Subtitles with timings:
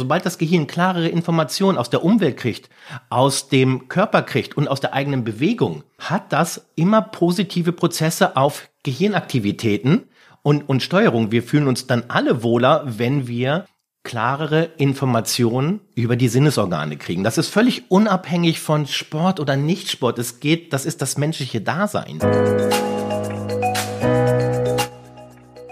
[0.00, 2.70] Sobald das Gehirn klarere Informationen aus der Umwelt kriegt,
[3.10, 8.70] aus dem Körper kriegt und aus der eigenen Bewegung, hat das immer positive Prozesse auf
[8.82, 10.04] Gehirnaktivitäten
[10.40, 11.32] und, und Steuerung.
[11.32, 13.66] Wir fühlen uns dann alle wohler, wenn wir
[14.02, 17.22] klarere Informationen über die Sinnesorgane kriegen.
[17.22, 20.18] Das ist völlig unabhängig von Sport oder Nichtsport.
[20.18, 22.20] Es geht, das ist das menschliche Dasein.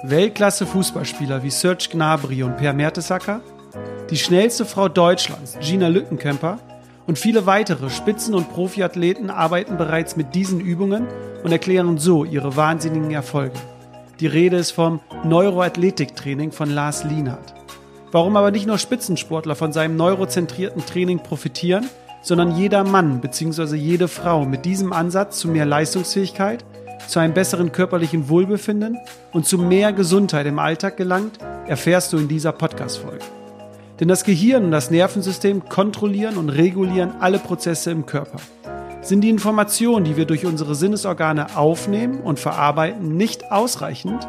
[0.05, 3.41] Weltklasse Fußballspieler wie Serge Gnabry und Per Mertesacker,
[4.11, 6.59] die schnellste Frau Deutschlands, Gina Lückenkämper,
[7.07, 11.07] und viele weitere Spitzen- und Profiathleten arbeiten bereits mit diesen Übungen
[11.43, 13.59] und erklären so ihre wahnsinnigen Erfolge.
[14.21, 17.55] Die Rede ist vom Neuroathletiktraining von Lars Lienhardt.
[18.13, 21.89] Warum aber nicht nur Spitzensportler von seinem neurozentrierten Training profitieren,
[22.21, 23.77] sondern jeder Mann bzw.
[23.77, 26.65] jede Frau mit diesem Ansatz zu mehr Leistungsfähigkeit,
[27.07, 28.99] zu einem besseren körperlichen Wohlbefinden
[29.33, 33.25] und zu mehr Gesundheit im Alltag gelangt, erfährst du in dieser Podcast-Folge.
[34.01, 38.39] Denn das Gehirn und das Nervensystem kontrollieren und regulieren alle Prozesse im Körper.
[39.01, 44.27] Sind die Informationen, die wir durch unsere Sinnesorgane aufnehmen und verarbeiten, nicht ausreichend,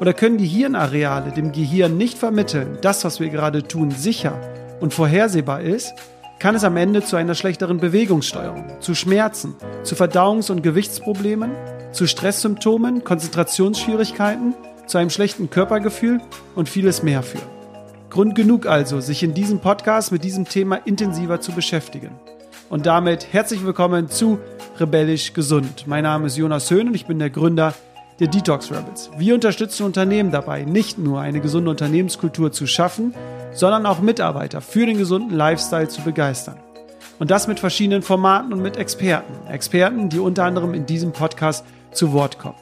[0.00, 4.38] oder können die Hirnareale dem Gehirn nicht vermitteln, das, was wir gerade tun, sicher
[4.80, 5.94] und vorhersehbar ist,
[6.38, 11.50] kann es am Ende zu einer schlechteren Bewegungssteuerung, zu Schmerzen, zu Verdauungs- und Gewichtsproblemen,
[11.92, 14.54] zu Stresssymptomen, Konzentrationsschwierigkeiten,
[14.86, 16.20] zu einem schlechten Körpergefühl
[16.54, 17.55] und vieles mehr führen.
[18.16, 22.12] Grund genug also, sich in diesem Podcast mit diesem Thema intensiver zu beschäftigen.
[22.70, 24.38] Und damit herzlich willkommen zu
[24.80, 25.86] Rebellisch Gesund.
[25.86, 27.74] Mein Name ist Jonas Höhn und ich bin der Gründer
[28.18, 29.10] der Detox Rebels.
[29.18, 33.12] Wir unterstützen Unternehmen dabei, nicht nur eine gesunde Unternehmenskultur zu schaffen,
[33.52, 36.56] sondern auch Mitarbeiter für den gesunden Lifestyle zu begeistern.
[37.18, 39.46] Und das mit verschiedenen Formaten und mit Experten.
[39.46, 42.56] Experten, die unter anderem in diesem Podcast zu Wort kommen.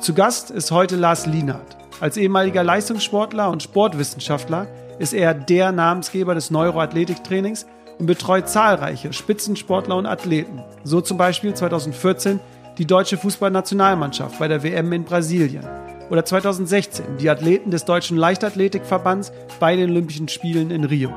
[0.00, 1.79] Zu Gast ist heute Lars Lienert.
[2.00, 4.66] Als ehemaliger Leistungssportler und Sportwissenschaftler
[4.98, 7.66] ist er der Namensgeber des Neuroathletiktrainings
[7.98, 10.62] und betreut zahlreiche Spitzensportler und Athleten.
[10.82, 12.40] So zum Beispiel 2014
[12.78, 15.66] die deutsche Fußballnationalmannschaft bei der WM in Brasilien
[16.08, 19.30] oder 2016 die Athleten des Deutschen Leichtathletikverbands
[19.60, 21.12] bei den Olympischen Spielen in Rio.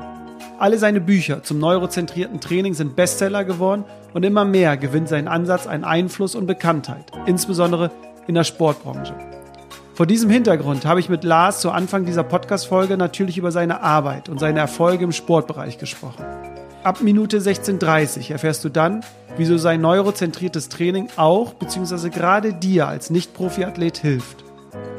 [0.58, 5.66] Alle seine Bücher zum neurozentrierten Training sind Bestseller geworden und immer mehr gewinnt sein Ansatz
[5.66, 7.90] an Einfluss und Bekanntheit, insbesondere
[8.26, 9.14] in der Sportbranche.
[9.94, 14.28] Vor diesem Hintergrund habe ich mit Lars zu Anfang dieser Podcast-Folge natürlich über seine Arbeit
[14.28, 16.24] und seine Erfolge im Sportbereich gesprochen.
[16.82, 19.04] Ab Minute 16.30 erfährst du dann,
[19.36, 22.08] wieso sein neurozentriertes Training auch bzw.
[22.08, 24.42] gerade dir als Nicht-Profi-Athlet hilft.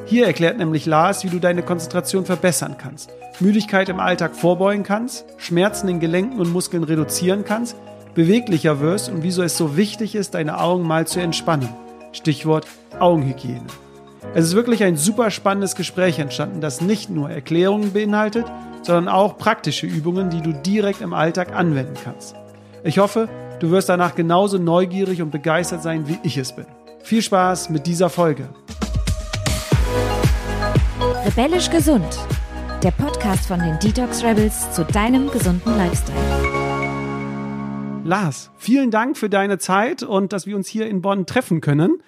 [0.06, 3.10] Hier erklärt nämlich Lars, wie du deine Konzentration verbessern kannst,
[3.42, 7.76] Müdigkeit im Alltag vorbeugen kannst, Schmerzen in Gelenken und Muskeln reduzieren kannst,
[8.14, 11.68] beweglicher wirst und wieso es so wichtig ist, deine Augen mal zu entspannen.
[12.14, 12.66] Stichwort
[12.98, 13.66] Augenhygiene.
[14.34, 18.46] Es ist wirklich ein super spannendes Gespräch entstanden, das nicht nur Erklärungen beinhaltet,
[18.82, 22.36] sondern auch praktische Übungen, die du direkt im Alltag anwenden kannst.
[22.84, 26.66] Ich hoffe, du wirst danach genauso neugierig und begeistert sein, wie ich es bin.
[27.04, 28.50] Viel Spaß mit dieser Folge.
[31.26, 32.20] Rebellisch gesund.
[32.84, 36.18] Der Podcast von den Detox Rebels zu deinem gesunden Lifestyle.
[38.04, 42.02] Lars, vielen Dank für deine Zeit und dass wir uns hier in Bonn treffen können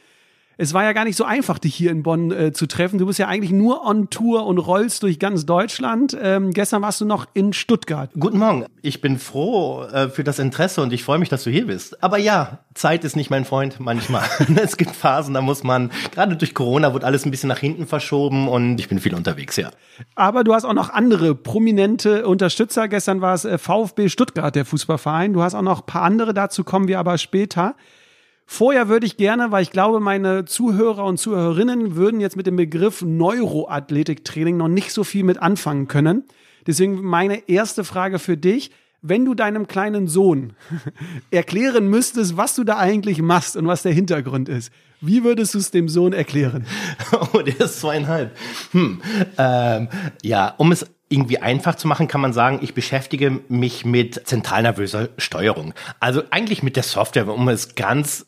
[0.57, 2.97] es war ja gar nicht so einfach, dich hier in Bonn äh, zu treffen.
[2.97, 6.17] Du bist ja eigentlich nur on Tour und rollst durch ganz Deutschland.
[6.19, 8.09] Ähm, gestern warst du noch in Stuttgart.
[8.19, 8.65] Guten Morgen.
[8.81, 12.03] Ich bin froh äh, für das Interesse und ich freue mich, dass du hier bist.
[12.03, 14.23] Aber ja, Zeit ist nicht mein Freund manchmal.
[14.55, 17.85] es gibt Phasen, da muss man, gerade durch Corona wird alles ein bisschen nach hinten
[17.85, 19.69] verschoben und ich bin viel unterwegs, ja.
[20.15, 22.87] Aber du hast auch noch andere prominente Unterstützer.
[22.87, 25.33] Gestern war es äh, VfB Stuttgart, der Fußballverein.
[25.33, 27.75] Du hast auch noch ein paar andere, dazu kommen wir aber später.
[28.49, 32.55] Vorher würde ich gerne, weil ich glaube, meine Zuhörer und Zuhörerinnen würden jetzt mit dem
[32.55, 36.23] Begriff Neuroathletiktraining noch nicht so viel mit anfangen können.
[36.65, 38.71] Deswegen meine erste Frage für dich.
[39.01, 40.53] Wenn du deinem kleinen Sohn
[41.29, 44.71] erklären müsstest, was du da eigentlich machst und was der Hintergrund ist,
[45.01, 46.65] wie würdest du es dem Sohn erklären?
[47.33, 48.35] Oh, der ist zweieinhalb.
[48.71, 49.01] Hm.
[49.37, 49.89] Ähm,
[50.23, 55.09] ja, um es irgendwie einfach zu machen, kann man sagen, ich beschäftige mich mit zentralnervöser
[55.17, 55.73] Steuerung.
[55.99, 58.25] Also eigentlich mit der Software, um es ganz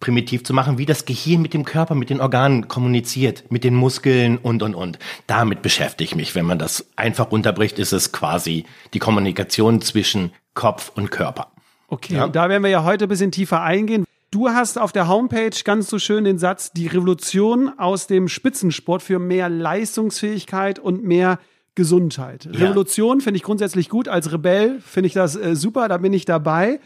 [0.00, 3.74] primitiv zu machen, wie das Gehirn mit dem Körper, mit den Organen kommuniziert, mit den
[3.74, 4.98] Muskeln und, und, und.
[5.26, 6.34] Damit beschäftige ich mich.
[6.34, 8.64] Wenn man das einfach runterbricht, ist es quasi
[8.94, 11.52] die Kommunikation zwischen Kopf und Körper.
[11.88, 12.28] Okay, ja?
[12.28, 14.04] da werden wir ja heute ein bisschen tiefer eingehen.
[14.30, 19.02] Du hast auf der Homepage ganz so schön den Satz, die Revolution aus dem Spitzensport
[19.02, 21.40] für mehr Leistungsfähigkeit und mehr
[21.74, 22.48] Gesundheit.
[22.52, 22.66] Ja.
[22.66, 24.08] Revolution finde ich grundsätzlich gut.
[24.08, 26.80] Als Rebell finde ich das äh, super, da bin ich dabei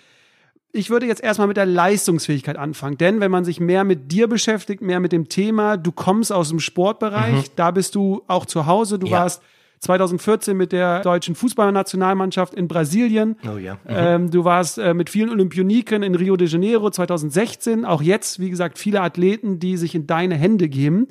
[0.75, 2.99] ich würde jetzt erstmal mit der Leistungsfähigkeit anfangen.
[2.99, 6.49] Denn wenn man sich mehr mit dir beschäftigt, mehr mit dem Thema, du kommst aus
[6.49, 7.53] dem Sportbereich, mhm.
[7.57, 9.21] da bist du auch zu Hause, du ja.
[9.21, 9.43] warst
[9.81, 13.37] 2014 mit der deutschen Fußballnationalmannschaft in Brasilien.
[13.47, 13.75] Oh ja.
[13.75, 13.79] Mhm.
[13.89, 17.85] Ähm, du warst äh, mit vielen Olympioniken in Rio de Janeiro 2016.
[17.85, 21.07] Auch jetzt, wie gesagt, viele Athleten, die sich in deine Hände geben.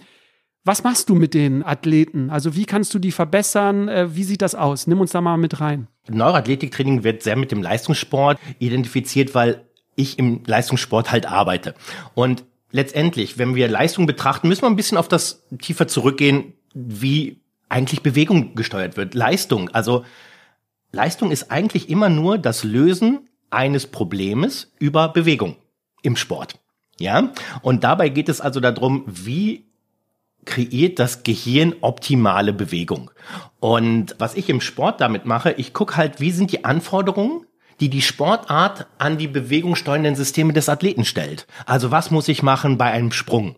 [0.65, 2.29] Was machst du mit den Athleten?
[2.29, 3.89] Also wie kannst du die verbessern?
[3.89, 4.87] Äh, wie sieht das aus?
[4.87, 5.87] Nimm uns da mal mit rein.
[6.09, 9.65] Neuroathletiktraining wird sehr mit dem Leistungssport identifiziert, weil
[9.95, 11.75] ich im Leistungssport halt arbeite.
[12.13, 17.41] Und letztendlich, wenn wir Leistung betrachten, müssen wir ein bisschen auf das tiefer zurückgehen, wie
[17.67, 19.15] eigentlich Bewegung gesteuert wird.
[19.15, 20.05] Leistung, also
[20.91, 25.57] Leistung ist eigentlich immer nur das Lösen eines Problems über Bewegung
[26.03, 26.59] im Sport.
[26.99, 29.65] Ja, und dabei geht es also darum, wie
[30.45, 33.11] kreiert das Gehirn optimale Bewegung.
[33.59, 37.45] Und was ich im Sport damit mache, ich gucke halt, wie sind die Anforderungen,
[37.79, 41.47] die die Sportart an die bewegungssteuernden Systeme des Athleten stellt.
[41.65, 43.55] Also was muss ich machen bei einem Sprung,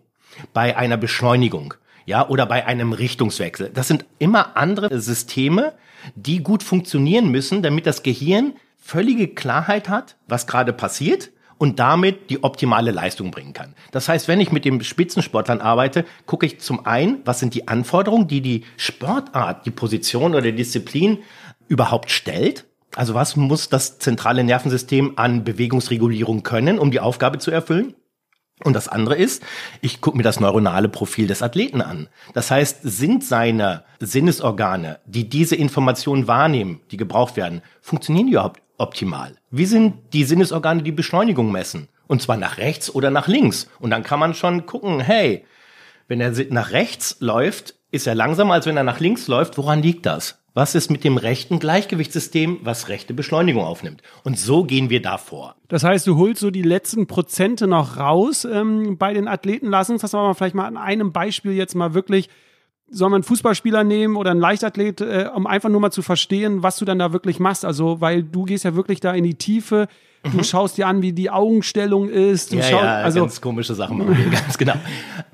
[0.52, 1.74] bei einer Beschleunigung,
[2.06, 3.70] ja, oder bei einem Richtungswechsel.
[3.74, 5.74] Das sind immer andere Systeme,
[6.14, 12.30] die gut funktionieren müssen, damit das Gehirn völlige Klarheit hat, was gerade passiert und damit
[12.30, 13.74] die optimale Leistung bringen kann.
[13.92, 17.68] Das heißt, wenn ich mit dem Spitzensportlern arbeite, gucke ich zum einen, was sind die
[17.68, 21.18] Anforderungen, die die Sportart, die Position oder Disziplin
[21.68, 22.66] überhaupt stellt.
[22.94, 27.94] Also was muss das zentrale Nervensystem an Bewegungsregulierung können, um die Aufgabe zu erfüllen?
[28.64, 29.42] Und das andere ist,
[29.82, 32.08] ich gucke mir das neuronale Profil des Athleten an.
[32.32, 38.62] Das heißt, sind seine Sinnesorgane, die diese Informationen wahrnehmen, die gebraucht werden, funktionieren die überhaupt
[38.78, 39.36] optimal?
[39.50, 41.88] Wie sind die Sinnesorgane, die Beschleunigung messen?
[42.06, 43.68] Und zwar nach rechts oder nach links.
[43.80, 45.44] Und dann kann man schon gucken, hey,
[46.08, 49.58] wenn er nach rechts läuft, ist er langsamer, als wenn er nach links läuft.
[49.58, 50.38] Woran liegt das?
[50.54, 54.02] Was ist mit dem rechten Gleichgewichtssystem, was rechte Beschleunigung aufnimmt?
[54.24, 55.56] Und so gehen wir da vor.
[55.68, 59.68] Das heißt, du holst so die letzten Prozente noch raus ähm, bei den Athleten.
[59.68, 62.30] Lass uns das aber vielleicht mal an einem Beispiel jetzt mal wirklich
[62.88, 66.62] soll man einen Fußballspieler nehmen oder einen Leichtathlet, äh, um einfach nur mal zu verstehen,
[66.62, 67.64] was du dann da wirklich machst?
[67.64, 69.88] Also, weil du gehst ja wirklich da in die Tiefe.
[70.22, 70.44] Du mhm.
[70.44, 72.52] schaust dir an, wie die Augenstellung ist.
[72.52, 74.74] Du ja, schaust, ja, also ganz komische Sachen machen wir, ganz genau.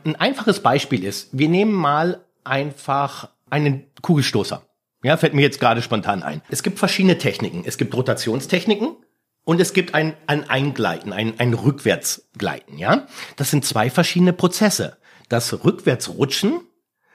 [0.04, 4.62] Ein einfaches Beispiel ist, wir nehmen mal einfach einen Kugelstoßer.
[5.04, 6.43] Ja, fällt mir jetzt gerade spontan ein.
[6.49, 7.62] Es gibt verschiedene Techniken.
[7.64, 8.96] Es gibt Rotationstechniken
[9.44, 13.06] und es gibt ein, ein Eingleiten, ein, ein Rückwärtsgleiten, ja.
[13.37, 14.96] Das sind zwei verschiedene Prozesse.
[15.28, 16.60] Das Rückwärtsrutschen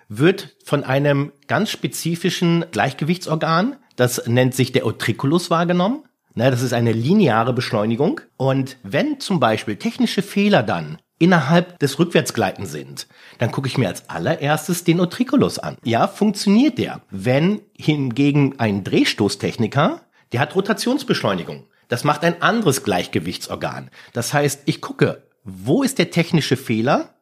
[0.10, 6.04] wird von einem ganz spezifischen Gleichgewichtsorgan, das nennt sich der Utriculus wahrgenommen.
[6.36, 8.22] Das ist eine lineare Beschleunigung.
[8.38, 13.08] Und wenn zum Beispiel technische Fehler dann innerhalb des Rückwärtsgleiten sind,
[13.40, 15.78] dann gucke ich mir als allererstes den Utriculus an.
[15.84, 17.02] Ja, funktioniert der.
[17.10, 20.02] Wenn hingegen ein Drehstoßtechniker,
[20.32, 21.66] der hat Rotationsbeschleunigung.
[21.88, 23.90] Das macht ein anderes Gleichgewichtsorgan.
[24.14, 27.16] Das heißt, ich gucke, wo ist der technische Fehler?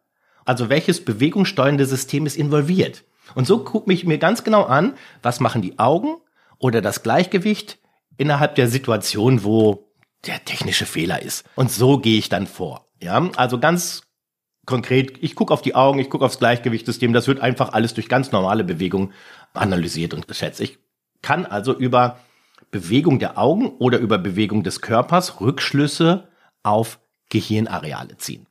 [0.45, 3.03] Also welches bewegungssteuernde System ist involviert?
[3.33, 4.93] Und so gucke ich mir ganz genau an,
[5.23, 6.17] was machen die Augen
[6.59, 7.79] oder das Gleichgewicht
[8.17, 9.91] innerhalb der Situation, wo
[10.25, 11.45] der technische Fehler ist.
[11.55, 12.87] Und so gehe ich dann vor.
[13.01, 14.03] Ja, also ganz
[14.65, 18.09] konkret, ich gucke auf die Augen, ich gucke aufs Gleichgewichtssystem, das wird einfach alles durch
[18.09, 19.11] ganz normale Bewegung
[19.53, 20.59] analysiert und geschätzt.
[20.61, 20.79] Ich
[21.21, 22.19] kann also über
[22.71, 26.27] Bewegung der Augen oder über Bewegung des Körpers Rückschlüsse
[26.63, 26.99] auf
[27.29, 28.47] Gehirnareale ziehen.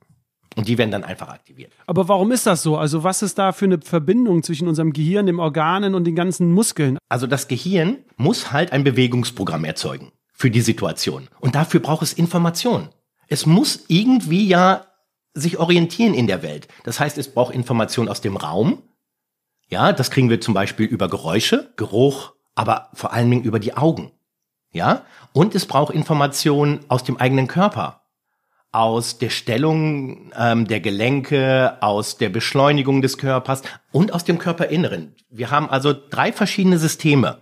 [0.56, 1.72] Und die werden dann einfach aktiviert.
[1.86, 2.76] Aber warum ist das so?
[2.76, 6.52] Also was ist da für eine Verbindung zwischen unserem Gehirn, dem Organen und den ganzen
[6.52, 6.98] Muskeln?
[7.08, 11.28] Also das Gehirn muss halt ein Bewegungsprogramm erzeugen für die Situation.
[11.40, 12.88] Und dafür braucht es Information.
[13.28, 14.86] Es muss irgendwie ja
[15.34, 16.68] sich orientieren in der Welt.
[16.84, 18.82] Das heißt, es braucht Information aus dem Raum.
[19.68, 23.76] Ja, das kriegen wir zum Beispiel über Geräusche, Geruch, aber vor allen Dingen über die
[23.76, 24.12] Augen.
[24.72, 25.02] Ja,
[25.32, 28.02] und es braucht Informationen aus dem eigenen Körper,
[28.74, 33.62] aus der Stellung ähm, der Gelenke, aus der Beschleunigung des Körpers
[33.92, 35.14] und aus dem Körperinneren.
[35.30, 37.38] Wir haben also drei verschiedene Systeme.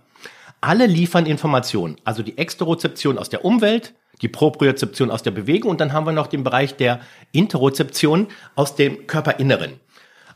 [0.61, 5.81] Alle liefern Informationen, also die Exterozeption aus der Umwelt, die Propriozeption aus der Bewegung und
[5.81, 6.99] dann haben wir noch den Bereich der
[7.31, 9.79] Interozeption aus dem Körperinneren.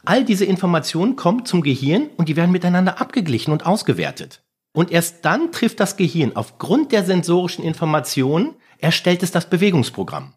[0.04, 4.42] All diese Informationen kommen zum Gehirn und die werden miteinander abgeglichen und ausgewertet.
[4.74, 10.34] Und erst dann trifft das Gehirn aufgrund der sensorischen Informationen, erstellt es das Bewegungsprogramm.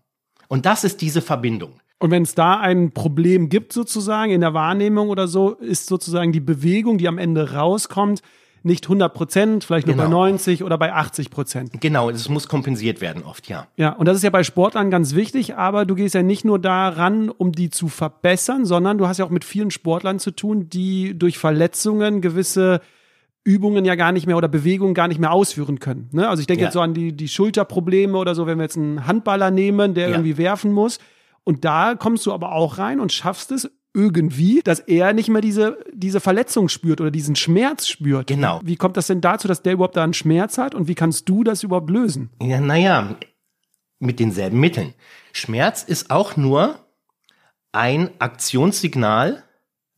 [0.51, 1.75] Und das ist diese Verbindung.
[2.01, 6.33] Und wenn es da ein Problem gibt, sozusagen in der Wahrnehmung oder so, ist sozusagen
[6.33, 8.21] die Bewegung, die am Ende rauskommt,
[8.65, 10.09] nicht 100 Prozent, vielleicht nur genau.
[10.09, 11.81] bei 90 oder bei 80 Prozent.
[11.81, 13.69] Genau, es muss kompensiert werden oft, ja.
[13.77, 16.59] Ja, und das ist ja bei Sportlern ganz wichtig, aber du gehst ja nicht nur
[16.59, 20.69] daran, um die zu verbessern, sondern du hast ja auch mit vielen Sportlern zu tun,
[20.69, 22.81] die durch Verletzungen gewisse
[23.45, 26.09] Übungen ja gar nicht mehr oder Bewegungen gar nicht mehr ausführen können.
[26.13, 26.29] Ne?
[26.29, 26.67] Also ich denke ja.
[26.67, 30.09] jetzt so an die, die Schulterprobleme oder so, wenn wir jetzt einen Handballer nehmen, der
[30.09, 30.15] ja.
[30.17, 30.99] irgendwie werfen muss.
[31.45, 35.41] Und da kommst du aber auch rein und schaffst es irgendwie, dass er nicht mehr
[35.41, 38.29] diese, diese Verletzung spürt oder diesen Schmerz spürt.
[38.29, 38.61] Genau.
[38.63, 41.29] Wie kommt das denn dazu, dass der überhaupt da einen Schmerz hat und wie kannst
[41.29, 42.31] du das überhaupt lösen?
[42.41, 43.17] Ja, naja,
[43.99, 44.95] mit denselben Mitteln.
[45.33, 46.79] Schmerz ist auch nur
[47.73, 49.43] ein Aktionssignal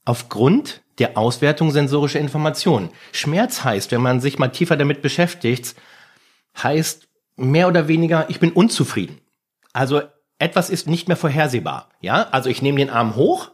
[0.04, 2.90] aufgrund der Auswertung sensorischer Informationen.
[3.10, 5.74] Schmerz heißt, wenn man sich mal tiefer damit beschäftigt,
[6.62, 9.18] heißt mehr oder weniger, ich bin unzufrieden.
[9.72, 10.02] Also
[10.38, 11.88] etwas ist nicht mehr vorhersehbar.
[12.00, 13.50] Ja, also ich nehme den Arm hoch.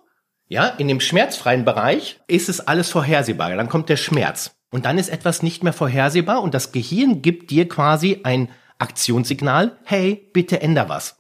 [0.47, 3.55] Ja, in dem schmerzfreien Bereich ist es alles vorhersehbar.
[3.57, 4.53] Dann kommt der Schmerz.
[4.71, 9.79] Und dann ist etwas nicht mehr vorhersehbar und das Gehirn gibt dir quasi ein Aktionssignal.
[9.85, 11.17] Hey, bitte änder was.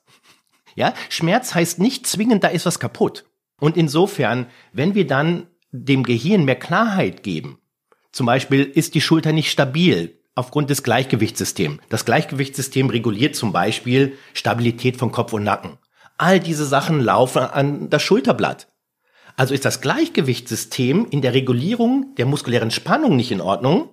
[0.74, 3.24] Ja, Schmerz heißt nicht zwingend, da ist was kaputt.
[3.58, 7.58] Und insofern, wenn wir dann dem Gehirn mehr Klarheit geben,
[8.12, 11.80] zum Beispiel ist die Schulter nicht stabil, aufgrund des Gleichgewichtssystems.
[11.88, 15.78] Das Gleichgewichtssystem reguliert zum Beispiel Stabilität von Kopf und Nacken.
[16.16, 18.68] All diese Sachen laufen an das Schulterblatt.
[19.36, 23.90] Also ist das Gleichgewichtssystem in der Regulierung der muskulären Spannung nicht in Ordnung,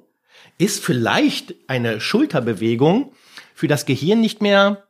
[0.58, 3.12] ist vielleicht eine Schulterbewegung
[3.54, 4.85] für das Gehirn nicht mehr,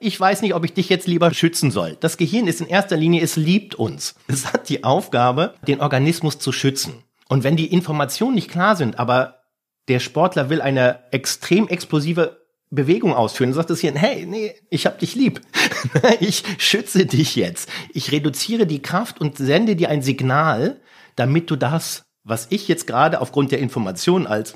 [0.00, 1.96] ich weiß nicht, ob ich dich jetzt lieber schützen soll.
[2.00, 4.14] Das Gehirn ist in erster Linie, es liebt uns.
[4.28, 7.04] Es hat die Aufgabe, den Organismus zu schützen.
[7.28, 9.42] Und wenn die Informationen nicht klar sind, aber
[9.88, 14.86] der Sportler will eine extrem explosive Bewegung ausführen, dann sagt das hier, hey, nee, ich
[14.86, 15.40] hab dich lieb.
[16.20, 17.68] ich schütze dich jetzt.
[17.92, 20.80] Ich reduziere die Kraft und sende dir ein Signal,
[21.16, 24.54] damit du das, was ich jetzt gerade aufgrund der Information als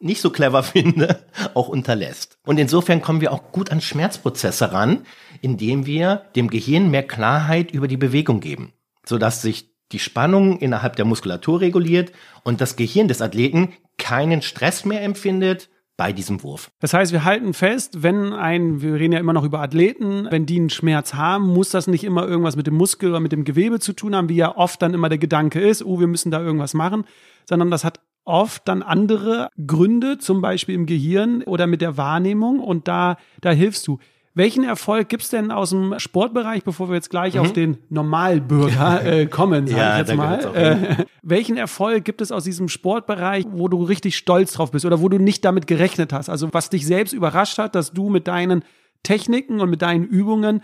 [0.00, 1.24] nicht so clever finde,
[1.54, 2.38] auch unterlässt.
[2.44, 5.06] Und insofern kommen wir auch gut an Schmerzprozesse ran,
[5.40, 8.72] indem wir dem Gehirn mehr Klarheit über die Bewegung geben,
[9.04, 12.12] sodass sich die Spannung innerhalb der Muskulatur reguliert
[12.42, 16.70] und das Gehirn des Athleten keinen Stress mehr empfindet bei diesem Wurf.
[16.80, 20.44] Das heißt, wir halten fest, wenn ein, wir reden ja immer noch über Athleten, wenn
[20.44, 23.44] die einen Schmerz haben, muss das nicht immer irgendwas mit dem Muskel oder mit dem
[23.44, 26.30] Gewebe zu tun haben, wie ja oft dann immer der Gedanke ist, oh, wir müssen
[26.30, 27.04] da irgendwas machen,
[27.48, 32.60] sondern das hat oft dann andere Gründe, zum Beispiel im Gehirn oder mit der Wahrnehmung
[32.60, 33.98] und da, da hilfst du.
[34.34, 37.40] Welchen Erfolg gibt's denn aus dem Sportbereich, bevor wir jetzt gleich mhm.
[37.40, 40.54] auf den Normalbürger äh, kommen, sag ja, ich jetzt mal?
[40.54, 45.00] Äh, welchen Erfolg gibt es aus diesem Sportbereich, wo du richtig stolz drauf bist oder
[45.00, 46.28] wo du nicht damit gerechnet hast?
[46.28, 48.62] Also was dich selbst überrascht hat, dass du mit deinen
[49.02, 50.62] Techniken und mit deinen Übungen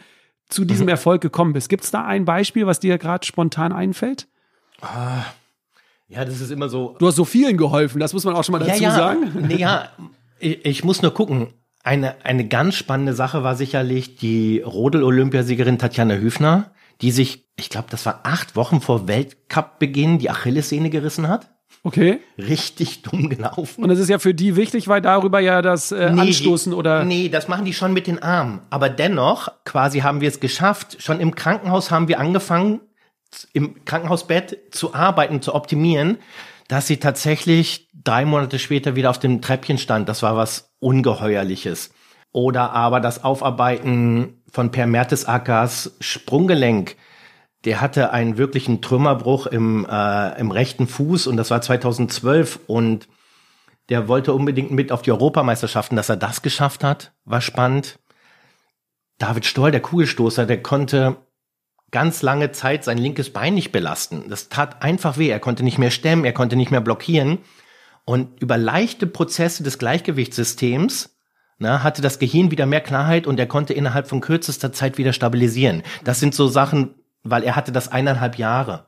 [0.50, 0.90] zu diesem mhm.
[0.90, 1.71] Erfolg gekommen bist.
[1.71, 4.28] Gibt's da ein Beispiel, was dir gerade spontan einfällt?
[4.83, 5.25] Ah,
[6.12, 6.97] ja, das ist immer so.
[6.99, 8.95] Du hast so vielen geholfen, das muss man auch schon mal dazu ja, ja.
[8.95, 9.33] sagen.
[9.49, 9.88] Nee, ja,
[10.38, 11.49] ich, ich muss nur gucken.
[11.85, 17.88] Eine, eine ganz spannende Sache war sicherlich die Rodel-Olympiasiegerin Tatjana Hüfner, die sich, ich glaube,
[17.90, 21.50] das war acht Wochen vor Weltcup-Beginn die Achillessehne gerissen hat.
[21.83, 22.21] Okay.
[22.38, 23.83] Richtig dumm gelaufen.
[23.83, 27.04] Und das ist ja für die wichtig, weil darüber ja das äh, nee, Anstoßen oder.
[27.04, 28.61] Nee, das machen die schon mit den Armen.
[28.71, 31.02] Aber dennoch, quasi haben wir es geschafft.
[31.02, 32.81] Schon im Krankenhaus haben wir angefangen,
[33.52, 36.18] im Krankenhausbett zu arbeiten, zu optimieren,
[36.68, 40.08] dass sie tatsächlich drei Monate später wieder auf dem Treppchen stand.
[40.08, 41.92] Das war was Ungeheuerliches.
[42.32, 46.96] Oder aber das Aufarbeiten von Per Mertesackers Sprunggelenk.
[47.64, 53.08] Der hatte einen wirklichen Trümmerbruch im, äh, im rechten Fuß und das war 2012 und
[53.88, 57.98] der wollte unbedingt mit auf die Europameisterschaften, dass er das geschafft hat, war spannend.
[59.18, 61.16] David Stoll, der Kugelstoßer, der konnte
[61.92, 64.25] ganz lange Zeit sein linkes Bein nicht belasten.
[64.28, 65.28] Das tat einfach weh.
[65.28, 67.38] Er konnte nicht mehr stemmen, er konnte nicht mehr blockieren.
[68.04, 71.11] Und über leichte Prozesse des Gleichgewichtssystems
[71.58, 75.12] na, hatte das Gehirn wieder mehr Klarheit und er konnte innerhalb von kürzester Zeit wieder
[75.12, 75.84] stabilisieren.
[76.02, 78.87] Das sind so Sachen, weil er hatte das eineinhalb Jahre.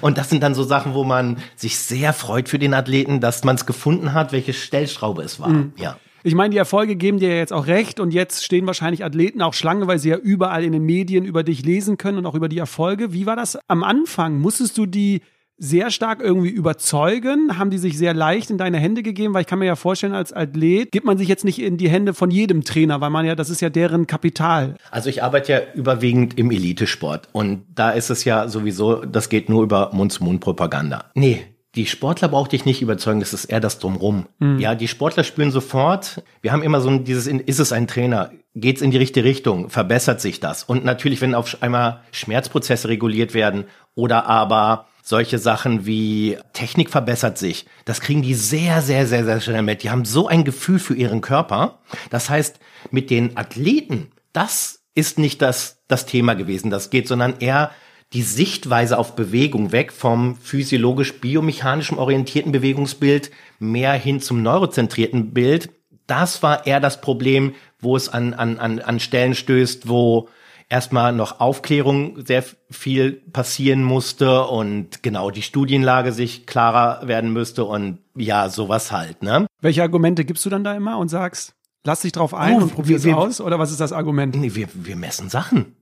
[0.00, 3.44] Und das sind dann so Sachen, wo man sich sehr freut für den Athleten, dass
[3.44, 5.50] man es gefunden hat, welche Stellschraube es war.
[5.50, 5.74] Mhm.
[5.76, 5.98] Ja.
[6.26, 9.42] Ich meine, die Erfolge geben dir ja jetzt auch recht und jetzt stehen wahrscheinlich Athleten
[9.42, 12.34] auch Schlange, weil sie ja überall in den Medien über dich lesen können und auch
[12.34, 13.12] über die Erfolge.
[13.12, 14.40] Wie war das am Anfang?
[14.40, 15.20] Musstest du die
[15.56, 17.60] sehr stark irgendwie überzeugen?
[17.60, 19.34] Haben die sich sehr leicht in deine Hände gegeben?
[19.34, 21.88] Weil ich kann mir ja vorstellen, als Athlet gibt man sich jetzt nicht in die
[21.88, 24.74] Hände von jedem Trainer, weil man ja, das ist ja deren Kapital.
[24.90, 29.48] Also ich arbeite ja überwiegend im Elitesport und da ist es ja sowieso, das geht
[29.48, 31.04] nur über Mund-zu-Mund-Propaganda.
[31.14, 34.26] Nee, die Sportler brauchte ich nicht überzeugen, das ist eher das Drumrum.
[34.38, 34.58] Mhm.
[34.58, 38.30] Ja, die Sportler spüren sofort, wir haben immer so ein, dieses, ist es ein Trainer?
[38.54, 39.68] Geht's in die richtige Richtung?
[39.68, 40.64] Verbessert sich das?
[40.64, 43.64] Und natürlich, wenn auf einmal Schmerzprozesse reguliert werden
[43.94, 49.40] oder aber solche Sachen wie Technik verbessert sich, das kriegen die sehr, sehr, sehr, sehr
[49.42, 49.82] schnell mit.
[49.82, 51.78] Die haben so ein Gefühl für ihren Körper.
[52.08, 52.58] Das heißt,
[52.90, 57.70] mit den Athleten, das ist nicht das, das Thema gewesen, das geht, sondern eher
[58.12, 65.70] die Sichtweise auf Bewegung weg vom physiologisch-biomechanischen orientierten Bewegungsbild mehr hin zum neurozentrierten Bild.
[66.06, 70.28] Das war eher das Problem, wo es an, an, an, an Stellen stößt, wo
[70.68, 77.64] erstmal noch Aufklärung sehr viel passieren musste und genau die Studienlage sich klarer werden müsste
[77.64, 79.46] und ja, sowas halt, ne?
[79.60, 82.74] Welche Argumente gibst du dann da immer und sagst, lass dich drauf ein Oh, und
[82.74, 83.40] probier's wir- aus?
[83.40, 84.34] Oder was ist das Argument?
[84.36, 85.76] Nee, wir, wir messen Sachen.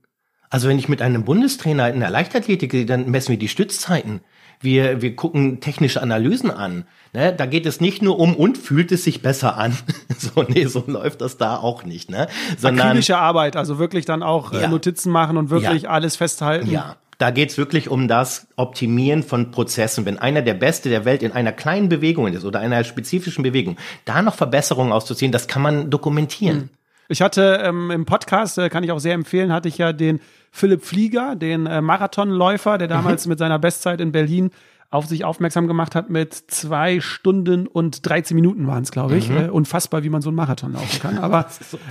[0.49, 4.21] Also wenn ich mit einem Bundestrainer in der Leichtathletik gehe, dann messen wir die Stützzeiten.
[4.61, 6.85] Wir, wir gucken technische Analysen an.
[7.13, 7.33] Ne?
[7.33, 9.77] Da geht es nicht nur um, und fühlt es sich besser an.
[10.17, 12.09] so, nee, so läuft das da auch nicht.
[12.09, 12.27] Ne?
[12.57, 14.67] Sondern, Akribische Arbeit, also wirklich dann auch äh, Ja.
[14.69, 15.89] Notizen machen und wirklich Ja.
[15.89, 16.69] alles festhalten.
[16.71, 20.05] ja, da geht's wirklich um das Optimieren von Prozessen.
[20.05, 23.77] Wenn einer der Beste der Welt in einer kleinen Bewegung ist oder einer spezifischen Bewegung,
[24.05, 26.69] da noch Verbesserungen auszuziehen, das kann man dokumentieren.
[27.07, 30.19] Ich hatte ähm, im Podcast, äh, kann ich auch sehr empfehlen, hatte ich ja den
[30.51, 34.51] Philipp Flieger, den äh, Marathonläufer, der damals mit seiner Bestzeit in Berlin
[34.91, 39.29] auf sich aufmerksam gemacht hat mit zwei Stunden und 13 Minuten waren es, glaube ich.
[39.29, 41.17] Äh, unfassbar, wie man so einen Marathon laufen kann.
[41.21, 41.47] Aber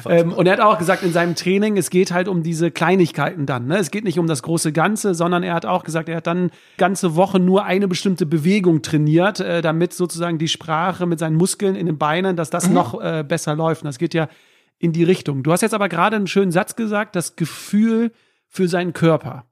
[0.09, 3.47] ähm, und er hat auch gesagt in seinem Training, es geht halt um diese Kleinigkeiten
[3.47, 3.67] dann.
[3.67, 3.77] Ne?
[3.77, 6.51] Es geht nicht um das große Ganze, sondern er hat auch gesagt, er hat dann
[6.79, 11.75] ganze Woche nur eine bestimmte Bewegung trainiert, äh, damit sozusagen die Sprache mit seinen Muskeln
[11.75, 13.83] in den Beinen, dass das noch äh, besser läuft.
[13.83, 14.29] Und das geht ja
[14.85, 15.43] in die Richtung.
[15.43, 18.13] Du hast jetzt aber gerade einen schönen Satz gesagt, das Gefühl
[18.49, 19.45] für seinen Körper.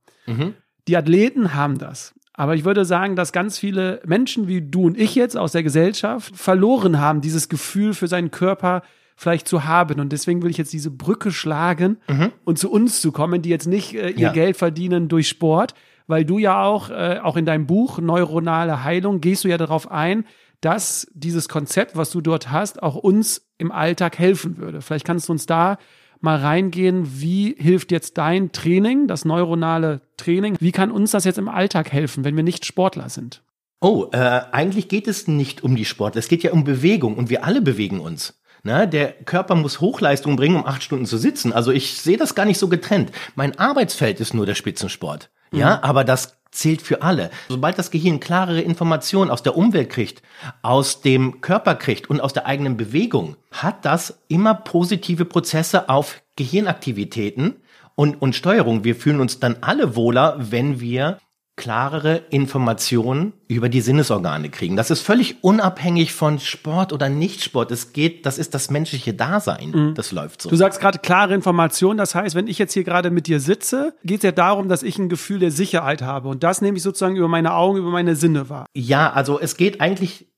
[0.89, 2.15] Die Athleten haben das.
[2.35, 5.63] Aber ich würde sagen, dass ganz viele Menschen wie du und ich jetzt aus der
[5.63, 8.83] Gesellschaft verloren haben, dieses Gefühl für seinen Körper
[9.17, 10.01] vielleicht zu haben.
[10.01, 11.99] Und deswegen will ich jetzt diese Brücke schlagen
[12.45, 14.33] und zu uns zu kommen, die jetzt nicht äh, ihr Ja.
[14.33, 15.75] Geld verdienen durch Sport,
[16.07, 19.91] weil du ja auch, äh, auch in deinem Buch Neuronale Heilung, gehst du ja darauf
[19.91, 20.25] ein,
[20.63, 24.81] dass dieses Konzept, was du dort hast, auch uns im Alltag helfen würde.
[24.81, 25.77] Vielleicht kannst du uns da
[26.21, 31.39] mal reingehen, wie hilft jetzt dein Training, das neuronale Training, wie kann uns das jetzt
[31.39, 33.43] im Alltag helfen, wenn wir nicht Sportler sind?
[33.81, 36.15] Oh, äh, eigentlich geht es nicht um die Sport.
[36.15, 38.41] Es geht ja um Bewegung und wir alle bewegen uns.
[38.63, 41.53] Na, der Körper muss Hochleistung bringen, um acht Stunden zu sitzen.
[41.53, 43.11] Also ich sehe das gar nicht so getrennt.
[43.35, 45.31] Mein Arbeitsfeld ist nur der Spitzensport.
[45.53, 47.31] Ja, aber das zählt für alle.
[47.49, 50.23] Sobald das Gehirn klarere Informationen aus der Umwelt kriegt,
[50.63, 56.23] aus dem Körper kriegt und aus der eigenen Bewegung, hat das immer positive Prozesse auf
[56.37, 57.57] Gehirnaktivitäten
[57.95, 58.85] und, und Steuerung.
[58.85, 61.19] Wir fühlen uns dann alle wohler, wenn wir
[61.57, 64.75] klarere Informationen über die Sinnesorgane kriegen.
[64.75, 67.71] Das ist völlig unabhängig von Sport oder Nicht-Sport.
[67.71, 69.93] Es geht, das ist das menschliche Dasein.
[69.95, 70.49] Das läuft so.
[70.49, 73.95] Du sagst gerade klare Information, das heißt, wenn ich jetzt hier gerade mit dir sitze,
[74.03, 76.83] geht es ja darum, dass ich ein Gefühl der Sicherheit habe und das nehme ich
[76.83, 78.67] sozusagen über meine Augen, über meine Sinne wahr.
[78.75, 80.33] Ja, also es geht eigentlich,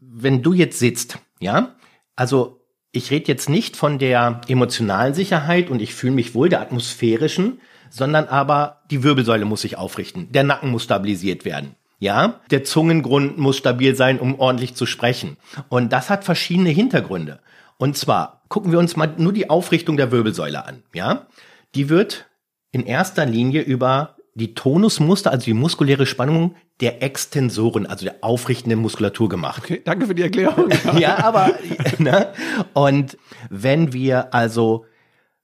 [0.00, 1.74] wenn du jetzt sitzt, ja,
[2.14, 2.60] also
[2.92, 7.58] ich rede jetzt nicht von der emotionalen Sicherheit und ich fühle mich wohl der atmosphärischen,
[7.92, 11.76] sondern aber die Wirbelsäule muss sich aufrichten, der Nacken muss stabilisiert werden.
[11.98, 15.36] Ja, der Zungengrund muss stabil sein, um ordentlich zu sprechen.
[15.68, 17.38] Und das hat verschiedene Hintergründe.
[17.76, 20.82] Und zwar gucken wir uns mal nur die Aufrichtung der Wirbelsäule an.
[20.92, 21.26] Ja,
[21.76, 22.26] die wird
[22.72, 28.80] in erster Linie über die Tonusmuster, also die muskuläre Spannung der Extensoren, also der aufrichtenden
[28.80, 29.62] Muskulatur gemacht.
[29.64, 30.70] Okay, danke für die Erklärung.
[30.98, 31.52] Ja, aber,
[31.98, 32.32] ne?
[32.72, 33.18] Und
[33.50, 34.86] wenn wir also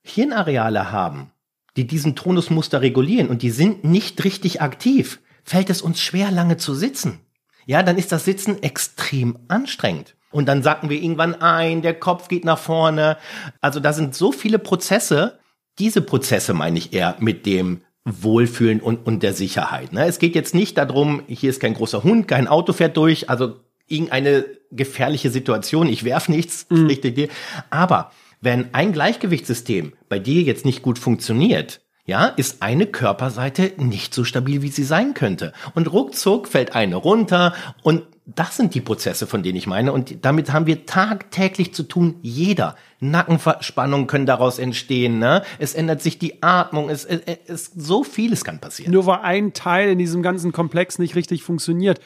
[0.03, 1.31] Hirnareale haben,
[1.79, 6.57] die diesen Tonusmuster regulieren und die sind nicht richtig aktiv, fällt es uns schwer, lange
[6.57, 7.21] zu sitzen.
[7.67, 10.17] Ja, dann ist das Sitzen extrem anstrengend.
[10.33, 13.17] Und dann sacken wir irgendwann ein, der Kopf geht nach vorne.
[13.61, 15.39] Also da sind so viele Prozesse.
[15.79, 19.93] Diese Prozesse meine ich eher mit dem Wohlfühlen und, und der Sicherheit.
[19.93, 20.05] Ne?
[20.07, 23.55] Es geht jetzt nicht darum, hier ist kein großer Hund, kein Auto fährt durch, also
[23.87, 27.29] irgendeine gefährliche Situation, ich werf nichts, richtig dir.
[27.71, 34.15] Aber wenn ein Gleichgewichtssystem bei dir jetzt nicht gut funktioniert, ja, ist eine Körperseite nicht
[34.15, 35.53] so stabil, wie sie sein könnte.
[35.75, 39.93] Und ruckzuck fällt eine runter und das sind die Prozesse, von denen ich meine.
[39.93, 42.17] Und damit haben wir tagtäglich zu tun.
[42.21, 42.77] Jeder.
[43.01, 45.19] Nackenverspannungen können daraus entstehen.
[45.19, 45.43] Ne?
[45.59, 46.91] Es ändert sich die Atmung.
[46.91, 48.93] Es, es, es so vieles kann passieren.
[48.93, 52.01] Nur weil ein Teil in diesem ganzen Komplex nicht richtig funktioniert.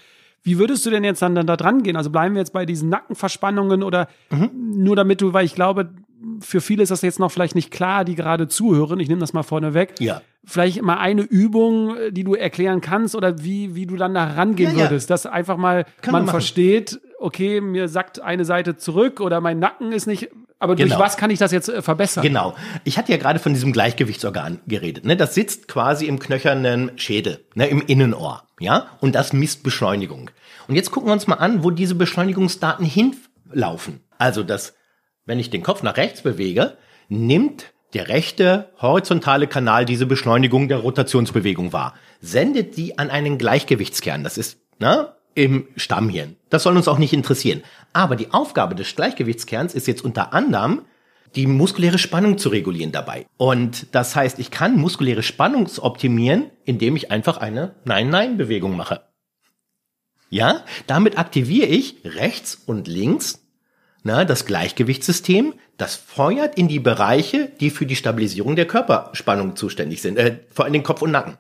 [0.44, 1.96] Wie würdest du denn jetzt dann, dann da dran gehen?
[1.96, 4.08] Also bleiben wir jetzt bei diesen Nackenverspannungen oder
[4.52, 5.90] nur damit du, weil ich glaube,
[6.40, 9.00] für viele ist das jetzt noch vielleicht nicht klar, die gerade zuhören.
[9.00, 9.94] Ich nehme das mal vorne weg.
[9.98, 10.22] Ja.
[10.44, 14.24] Vielleicht mal eine Übung, äh, die du erklären kannst oder wie, wie du dann da
[14.24, 14.90] rangehen Ja, ja.
[14.90, 19.58] würdest, dass einfach mal Können man versteht, okay, mir sagt eine Seite zurück oder mein
[19.58, 21.00] Nacken ist nicht, aber durch Genau.
[21.00, 22.22] was kann ich das jetzt äh, verbessern?
[22.22, 22.54] Genau.
[22.84, 25.04] Ich hatte ja gerade von diesem Gleichgewichtsorgan geredet.
[25.04, 25.16] Ne?
[25.16, 27.66] Das sitzt quasi im knöchernen Schädel, ne?
[27.68, 28.42] im Innenohr.
[28.60, 28.86] Ja?
[29.00, 30.30] Und das misst Beschleunigung.
[30.68, 34.00] Und jetzt gucken wir uns mal an, wo diese Beschleunigungsdaten hinlaufen.
[34.18, 34.74] Also das,
[35.24, 36.76] wenn ich den Kopf nach rechts bewege,
[37.08, 44.24] nimmt der rechte horizontale Kanal diese Beschleunigung der Rotationsbewegung wahr, sendet die an einen Gleichgewichtskern.
[44.24, 46.36] Das ist ne, im Stammhirn.
[46.50, 47.62] Das soll uns auch nicht interessieren.
[47.92, 50.82] Aber die Aufgabe des Gleichgewichtskerns ist jetzt unter anderem,
[51.34, 53.26] die muskuläre Spannung zu regulieren dabei.
[53.36, 59.02] Und das heißt, ich kann muskuläre Spannung optimieren, indem ich einfach eine Nein-Nein-Bewegung mache.
[60.28, 63.41] Ja, damit aktiviere ich rechts und links
[64.02, 70.02] na, das Gleichgewichtssystem, das feuert in die Bereiche, die für die Stabilisierung der Körperspannung zuständig
[70.02, 71.38] sind, äh, vor allem den Kopf und Nacken.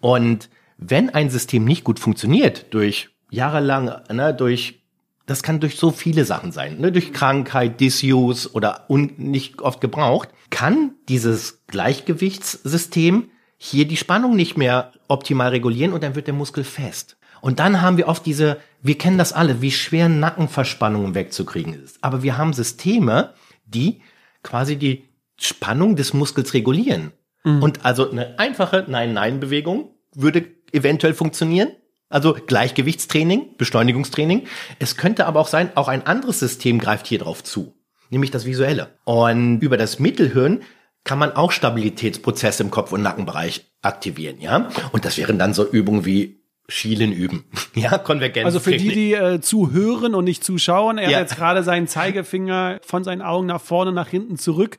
[0.00, 4.82] Und wenn ein System nicht gut funktioniert, durch jahrelang, ne, durch,
[5.26, 9.80] das kann durch so viele Sachen sein, ne, durch Krankheit, Disuse oder un, nicht oft
[9.80, 16.34] gebraucht, kann dieses Gleichgewichtssystem hier die Spannung nicht mehr optimal regulieren und dann wird der
[16.34, 17.18] Muskel fest.
[17.40, 21.98] Und dann haben wir oft diese, wir kennen das alle, wie schwer Nackenverspannungen wegzukriegen ist.
[22.02, 24.02] Aber wir haben Systeme, die
[24.42, 25.04] quasi die
[25.38, 27.12] Spannung des Muskels regulieren.
[27.44, 27.62] Mhm.
[27.62, 31.70] Und also eine einfache Nein-Nein-Bewegung würde eventuell funktionieren.
[32.08, 34.46] Also Gleichgewichtstraining, Beschleunigungstraining.
[34.78, 37.74] Es könnte aber auch sein, auch ein anderes System greift hier drauf zu,
[38.10, 38.88] nämlich das visuelle.
[39.04, 40.62] Und über das Mittelhirn
[41.04, 44.68] kann man auch Stabilitätsprozesse im Kopf- und Nackenbereich aktivieren, ja?
[44.92, 46.39] Und das wären dann so Übungen wie
[46.70, 47.44] Schielen üben.
[47.74, 48.44] Ja, Konvergenz.
[48.44, 51.16] Also für die, die äh, zuhören und nicht zuschauen, er ja.
[51.16, 54.76] hat jetzt gerade seinen Zeigefinger von seinen Augen nach vorne, nach hinten zurück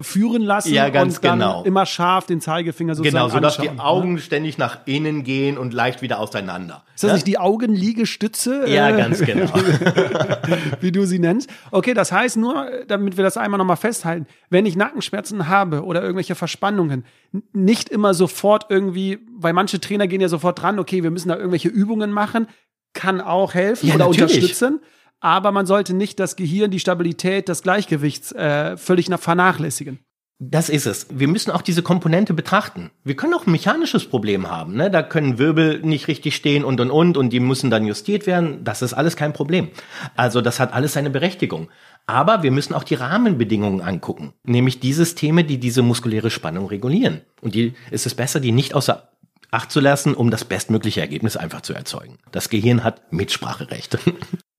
[0.00, 1.62] führen lassen ja, ganz und dann genau.
[1.64, 4.20] immer scharf den Zeigefinger sozusagen Genau, sodass anschauen, die Augen ne?
[4.20, 6.84] ständig nach innen gehen und leicht wieder auseinander.
[6.94, 7.14] Ist das ja?
[7.14, 8.68] nicht die Augenliegestütze?
[8.68, 9.52] Ja, äh, ganz genau.
[10.80, 11.50] wie du sie nennst.
[11.70, 16.02] Okay, das heißt nur, damit wir das einmal nochmal festhalten, wenn ich Nackenschmerzen habe oder
[16.02, 17.04] irgendwelche Verspannungen,
[17.52, 21.36] nicht immer sofort irgendwie, weil manche Trainer gehen ja sofort dran, okay, wir müssen da
[21.36, 22.48] irgendwelche Übungen machen,
[22.92, 24.34] kann auch helfen ja, oder natürlich.
[24.34, 24.80] unterstützen
[25.24, 29.98] aber man sollte nicht das Gehirn, die Stabilität, das Gleichgewicht äh, völlig vernachlässigen.
[30.38, 31.06] Das ist es.
[31.10, 32.90] Wir müssen auch diese Komponente betrachten.
[33.04, 34.74] Wir können auch ein mechanisches Problem haben.
[34.74, 34.90] Ne?
[34.90, 38.64] Da können Wirbel nicht richtig stehen und und und und die müssen dann justiert werden.
[38.64, 39.68] Das ist alles kein Problem.
[40.14, 41.70] Also das hat alles seine Berechtigung.
[42.06, 47.22] Aber wir müssen auch die Rahmenbedingungen angucken, nämlich die Systeme, die diese muskuläre Spannung regulieren.
[47.40, 49.08] Und die ist es besser, die nicht außer
[49.50, 52.18] Acht zu lassen, um das bestmögliche Ergebnis einfach zu erzeugen.
[52.32, 53.98] Das Gehirn hat Mitspracherecht.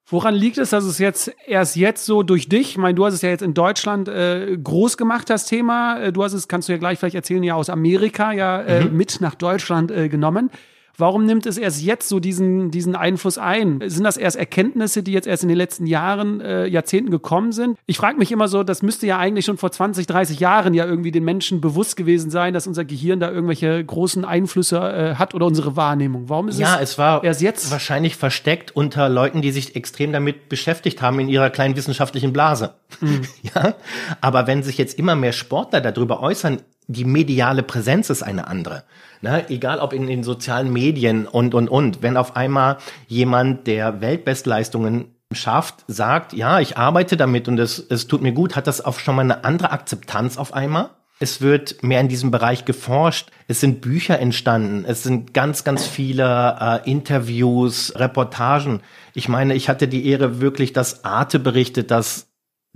[0.07, 3.15] Woran liegt es, dass es jetzt erst jetzt so durch dich, ich meine, du hast
[3.15, 5.99] es ja jetzt in Deutschland äh, groß gemacht, das Thema.
[5.99, 8.85] Äh, du hast es, kannst du ja gleich vielleicht erzählen, ja aus Amerika ja äh,
[8.85, 8.95] mhm.
[8.95, 10.51] mit nach Deutschland äh, genommen.
[10.97, 13.81] Warum nimmt es erst jetzt so diesen, diesen Einfluss ein?
[13.85, 17.77] Sind das erst Erkenntnisse, die jetzt erst in den letzten Jahren, äh, Jahrzehnten gekommen sind?
[17.85, 20.85] Ich frage mich immer so, das müsste ja eigentlich schon vor 20, 30 Jahren ja
[20.85, 25.35] irgendwie den Menschen bewusst gewesen sein, dass unser Gehirn da irgendwelche großen Einflüsse äh, hat
[25.35, 26.29] oder unsere Wahrnehmung.
[26.29, 27.71] Warum ist ja, es, es war erst jetzt?
[27.71, 32.73] Wahrscheinlich versteckt unter Leuten, die sich extrem damit beschäftigt haben in ihrer kleinen wissenschaftlichen Blase.
[33.01, 33.21] Mhm.
[33.55, 33.75] Ja,
[34.21, 38.83] aber wenn sich jetzt immer mehr Sportler darüber äußern, die mediale Präsenz ist eine andere.
[39.21, 39.49] Ne?
[39.49, 42.01] Egal ob in den sozialen Medien und, und, und.
[42.01, 48.07] Wenn auf einmal jemand, der Weltbestleistungen schafft, sagt, ja, ich arbeite damit und es, es
[48.07, 50.91] tut mir gut, hat das auch schon mal eine andere Akzeptanz auf einmal.
[51.19, 53.31] Es wird mehr in diesem Bereich geforscht.
[53.47, 54.83] Es sind Bücher entstanden.
[54.85, 58.81] Es sind ganz, ganz viele äh, Interviews, Reportagen.
[59.13, 62.27] Ich meine, ich hatte die Ehre wirklich, dass Arte berichtet, das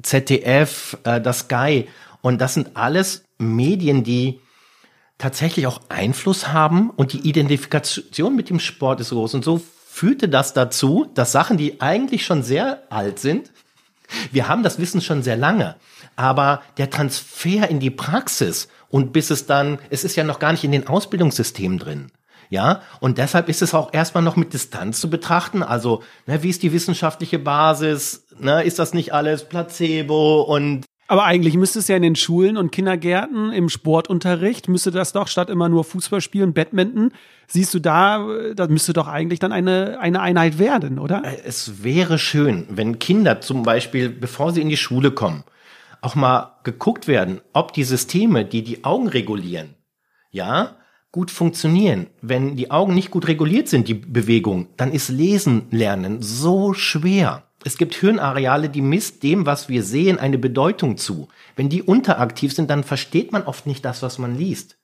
[0.02, 1.90] ZDF, äh, das Sky.
[2.22, 4.40] Und das sind alles Medien, die
[5.18, 9.34] tatsächlich auch Einfluss haben und die Identifikation mit dem Sport ist groß.
[9.34, 13.52] Und so führte das dazu, dass Sachen, die eigentlich schon sehr alt sind,
[14.32, 15.76] wir haben das Wissen schon sehr lange,
[16.16, 20.52] aber der Transfer in die Praxis und bis es dann, es ist ja noch gar
[20.52, 22.12] nicht in den Ausbildungssystemen drin.
[22.52, 25.62] Ja, und deshalb ist es auch erstmal noch mit Distanz zu betrachten.
[25.62, 28.26] Also, ne, wie ist die wissenschaftliche Basis?
[28.40, 32.56] Ne, ist das nicht alles Placebo und aber eigentlich müsste es ja in den Schulen
[32.56, 37.12] und Kindergärten im Sportunterricht, müsste das doch statt immer nur Fußball spielen, Badminton,
[37.48, 41.24] siehst du da, das müsste doch eigentlich dann eine, eine Einheit werden, oder?
[41.26, 45.44] Äh, es wäre schön, wenn Kinder zum Beispiel, bevor sie in die Schule kommen,
[46.02, 49.74] auch mal geguckt werden, ob die Systeme, die die Augen regulieren,
[50.30, 50.78] ja,
[51.12, 52.06] gut funktionieren.
[52.22, 57.49] Wenn die Augen nicht gut reguliert sind, die Bewegung, dann ist Lesen lernen so schwer.
[57.64, 61.28] Es gibt Hirnareale, die misst dem, was wir sehen, eine Bedeutung zu.
[61.56, 64.78] Wenn die unteraktiv sind, dann versteht man oft nicht das, was man liest.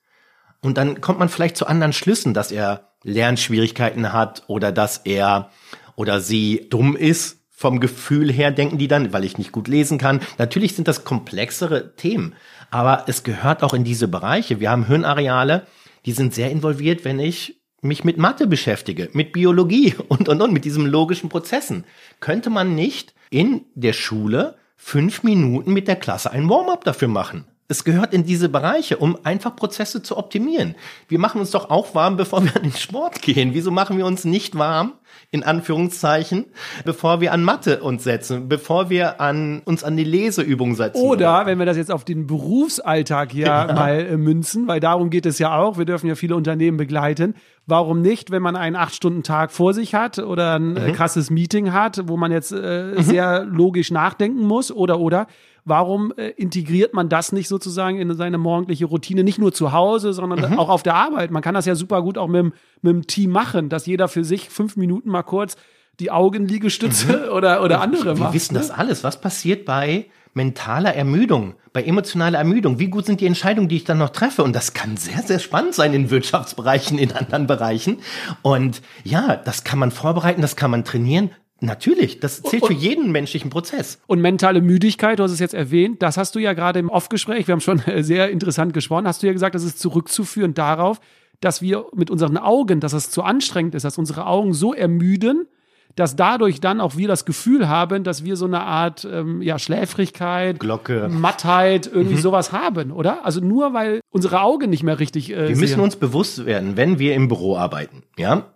[0.60, 5.50] Und dann kommt man vielleicht zu anderen Schlüssen, dass er Lernschwierigkeiten hat oder dass er
[5.94, 7.38] oder sie dumm ist.
[7.50, 10.20] Vom Gefühl her denken die dann, weil ich nicht gut lesen kann.
[10.36, 12.34] Natürlich sind das komplexere Themen,
[12.70, 14.60] aber es gehört auch in diese Bereiche.
[14.60, 15.66] Wir haben Hirnareale,
[16.04, 20.52] die sind sehr involviert, wenn ich mich mit Mathe beschäftige, mit Biologie und, und, und,
[20.52, 21.84] mit diesen logischen Prozessen,
[22.20, 27.46] könnte man nicht in der Schule fünf Minuten mit der Klasse ein Warm-up dafür machen.
[27.68, 30.76] Es gehört in diese Bereiche, um einfach Prozesse zu optimieren.
[31.08, 33.54] Wir machen uns doch auch warm, bevor wir an den Sport gehen.
[33.54, 34.94] Wieso machen wir uns nicht warm,
[35.32, 36.46] in Anführungszeichen,
[36.84, 41.02] bevor wir an Mathe uns setzen, bevor wir an, uns an die Leseübung setzen?
[41.02, 43.72] Oder, wenn wir das jetzt auf den Berufsalltag hier ja.
[43.72, 47.34] mal äh, münzen, weil darum geht es ja auch, wir dürfen ja viele Unternehmen begleiten.
[47.66, 50.92] Warum nicht, wenn man einen Acht-Stunden-Tag vor sich hat oder ein äh, mhm.
[50.92, 53.02] krasses Meeting hat, wo man jetzt äh, mhm.
[53.02, 55.26] sehr logisch nachdenken muss oder, oder,
[55.68, 60.12] Warum äh, integriert man das nicht sozusagen in seine morgendliche Routine, nicht nur zu Hause,
[60.12, 60.58] sondern mhm.
[60.60, 61.32] auch auf der Arbeit?
[61.32, 62.52] Man kann das ja super gut auch mit,
[62.82, 65.56] mit dem Team machen, dass jeder für sich fünf Minuten mal kurz
[65.98, 67.32] die Augenliegestütze mhm.
[67.32, 68.30] oder, oder andere macht.
[68.30, 68.60] Wir wissen ne?
[68.60, 69.02] das alles.
[69.02, 72.78] Was passiert bei mentaler Ermüdung, bei emotionaler Ermüdung?
[72.78, 74.44] Wie gut sind die Entscheidungen, die ich dann noch treffe?
[74.44, 77.98] Und das kann sehr, sehr spannend sein in Wirtschaftsbereichen, in anderen Bereichen.
[78.42, 81.30] Und ja, das kann man vorbereiten, das kann man trainieren.
[81.60, 83.98] Natürlich, das zählt und, für jeden menschlichen Prozess.
[84.06, 87.48] Und mentale Müdigkeit, du hast es jetzt erwähnt, das hast du ja gerade im Off-Gespräch,
[87.48, 91.00] wir haben schon sehr interessant gesprochen, hast du ja gesagt, das ist zurückzuführen darauf,
[91.40, 95.46] dass wir mit unseren Augen, dass es zu anstrengend ist, dass unsere Augen so ermüden,
[95.94, 99.58] dass dadurch dann auch wir das Gefühl haben, dass wir so eine Art ähm, ja,
[99.58, 102.20] Schläfrigkeit, Glocke, Mattheit, irgendwie mhm.
[102.20, 103.24] sowas haben, oder?
[103.24, 105.32] Also nur weil unsere Augen nicht mehr richtig.
[105.32, 105.80] Äh, wir müssen sehen.
[105.80, 108.52] uns bewusst werden, wenn wir im Büro arbeiten, ja,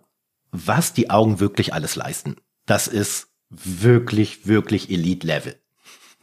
[0.51, 2.35] was die Augen wirklich alles leisten
[2.71, 5.55] das ist wirklich, wirklich Elite-Level.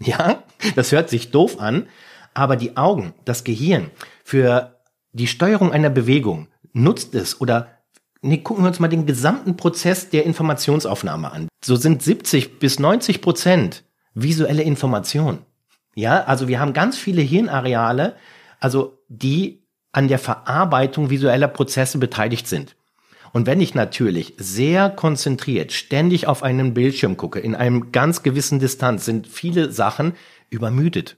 [0.00, 0.44] Ja,
[0.76, 1.88] das hört sich doof an,
[2.32, 3.90] aber die Augen, das Gehirn
[4.22, 4.78] für
[5.12, 7.66] die Steuerung einer Bewegung nutzt es oder
[8.22, 11.48] nee, gucken wir uns mal den gesamten Prozess der Informationsaufnahme an.
[11.64, 13.82] So sind 70 bis 90 Prozent
[14.14, 15.40] visuelle Information.
[15.96, 18.14] Ja, also wir haben ganz viele Hirnareale,
[18.60, 22.76] also die an der Verarbeitung visueller Prozesse beteiligt sind.
[23.32, 28.58] Und wenn ich natürlich sehr konzentriert ständig auf einen Bildschirm gucke, in einem ganz gewissen
[28.58, 30.14] Distanz, sind viele Sachen
[30.50, 31.16] übermüdet.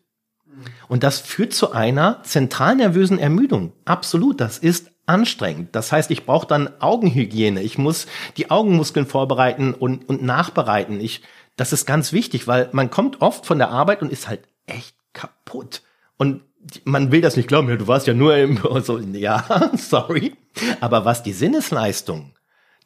[0.89, 3.73] Und das führt zu einer zentralnervösen Ermüdung.
[3.85, 5.75] Absolut, das ist anstrengend.
[5.75, 7.63] Das heißt, ich brauche dann Augenhygiene.
[7.63, 11.01] Ich muss die Augenmuskeln vorbereiten und, und nachbereiten.
[11.01, 11.23] Ich,
[11.57, 14.95] das ist ganz wichtig, weil man kommt oft von der Arbeit und ist halt echt
[15.13, 15.83] kaputt.
[16.17, 16.43] Und
[16.85, 19.45] man will das nicht glauben, du warst ja nur im, so, ja,
[19.77, 20.35] sorry.
[20.81, 22.33] Aber was die Sinnesleistung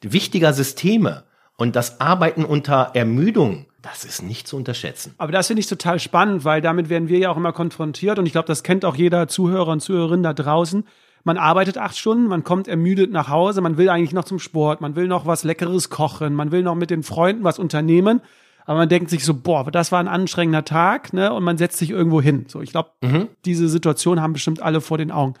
[0.01, 1.23] wichtiger Systeme
[1.57, 5.15] und das Arbeiten unter Ermüdung, das ist nicht zu unterschätzen.
[5.17, 8.25] Aber das finde ich total spannend, weil damit werden wir ja auch immer konfrontiert und
[8.25, 10.85] ich glaube, das kennt auch jeder Zuhörer und Zuhörerin da draußen.
[11.23, 14.81] Man arbeitet acht Stunden, man kommt ermüdet nach Hause, man will eigentlich noch zum Sport,
[14.81, 18.21] man will noch was Leckeres kochen, man will noch mit den Freunden was unternehmen
[18.65, 21.31] aber man denkt sich so, boah, das war ein anstrengender Tag, ne?
[21.31, 22.45] Und man setzt sich irgendwo hin.
[22.47, 23.27] So, ich glaube, mhm.
[23.45, 25.35] diese Situation haben bestimmt alle vor den Augen.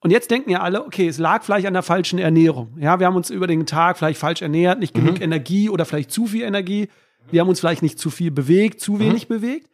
[0.00, 2.76] Und jetzt denken ja alle, okay, es lag vielleicht an der falschen Ernährung.
[2.78, 5.22] Ja, wir haben uns über den Tag vielleicht falsch ernährt, nicht genug mhm.
[5.22, 6.88] Energie oder vielleicht zu viel Energie.
[7.30, 9.34] Wir haben uns vielleicht nicht zu viel bewegt, zu wenig mhm.
[9.34, 9.68] bewegt.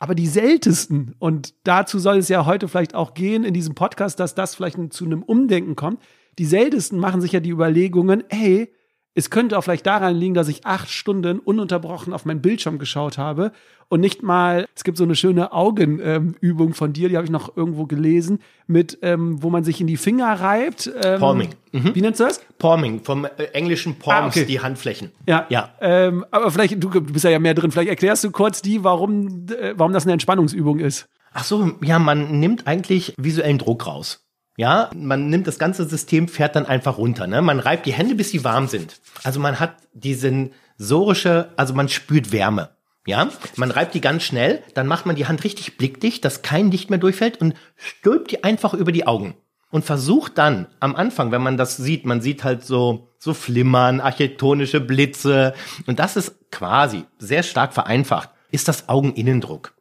[0.00, 4.20] Aber die seltensten, und dazu soll es ja heute vielleicht auch gehen in diesem Podcast,
[4.20, 6.00] dass das vielleicht zu einem Umdenken kommt.
[6.38, 8.72] Die seltensten machen sich ja die Überlegungen, hey,
[9.18, 13.18] es könnte auch vielleicht daran liegen, dass ich acht Stunden ununterbrochen auf meinen Bildschirm geschaut
[13.18, 13.50] habe
[13.88, 17.30] und nicht mal, es gibt so eine schöne Augenübung ähm, von dir, die habe ich
[17.30, 20.88] noch irgendwo gelesen, mit, ähm, wo man sich in die Finger reibt.
[21.02, 21.48] Ähm, Palming.
[21.72, 21.94] Mhm.
[21.96, 22.40] Wie nennst du das?
[22.58, 24.46] Palming, vom äh, englischen Palms, ah, okay.
[24.46, 25.10] die Handflächen.
[25.26, 25.46] Ja.
[25.48, 25.70] ja.
[25.80, 29.46] Ähm, aber vielleicht, du, du bist ja mehr drin, vielleicht erklärst du kurz die, warum,
[29.48, 31.08] äh, warum das eine Entspannungsübung ist.
[31.32, 34.27] Ach so, ja, man nimmt eigentlich visuellen Druck raus.
[34.58, 37.28] Ja, man nimmt das ganze System, fährt dann einfach runter.
[37.28, 37.42] Ne?
[37.42, 39.00] Man reibt die Hände, bis sie warm sind.
[39.22, 42.70] Also man hat die sensorische, also man spürt Wärme.
[43.06, 46.72] Ja, man reibt die ganz schnell, dann macht man die Hand richtig blickdicht, dass kein
[46.72, 49.36] Licht mehr durchfällt und stülpt die einfach über die Augen.
[49.70, 54.00] Und versucht dann am Anfang, wenn man das sieht, man sieht halt so, so Flimmern,
[54.00, 55.54] architektonische Blitze.
[55.86, 59.74] Und das ist quasi sehr stark vereinfacht, ist das Augeninnendruck.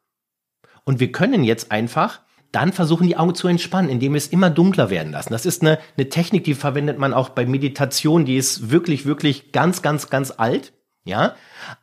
[0.84, 4.50] Und wir können jetzt einfach dann versuchen die Augen zu entspannen, indem wir es immer
[4.50, 5.34] dunkler werden lassen.
[5.34, 9.52] Das ist eine, eine Technik, die verwendet man auch bei Meditation, die ist wirklich, wirklich
[9.52, 11.36] ganz, ganz, ganz alt, ja.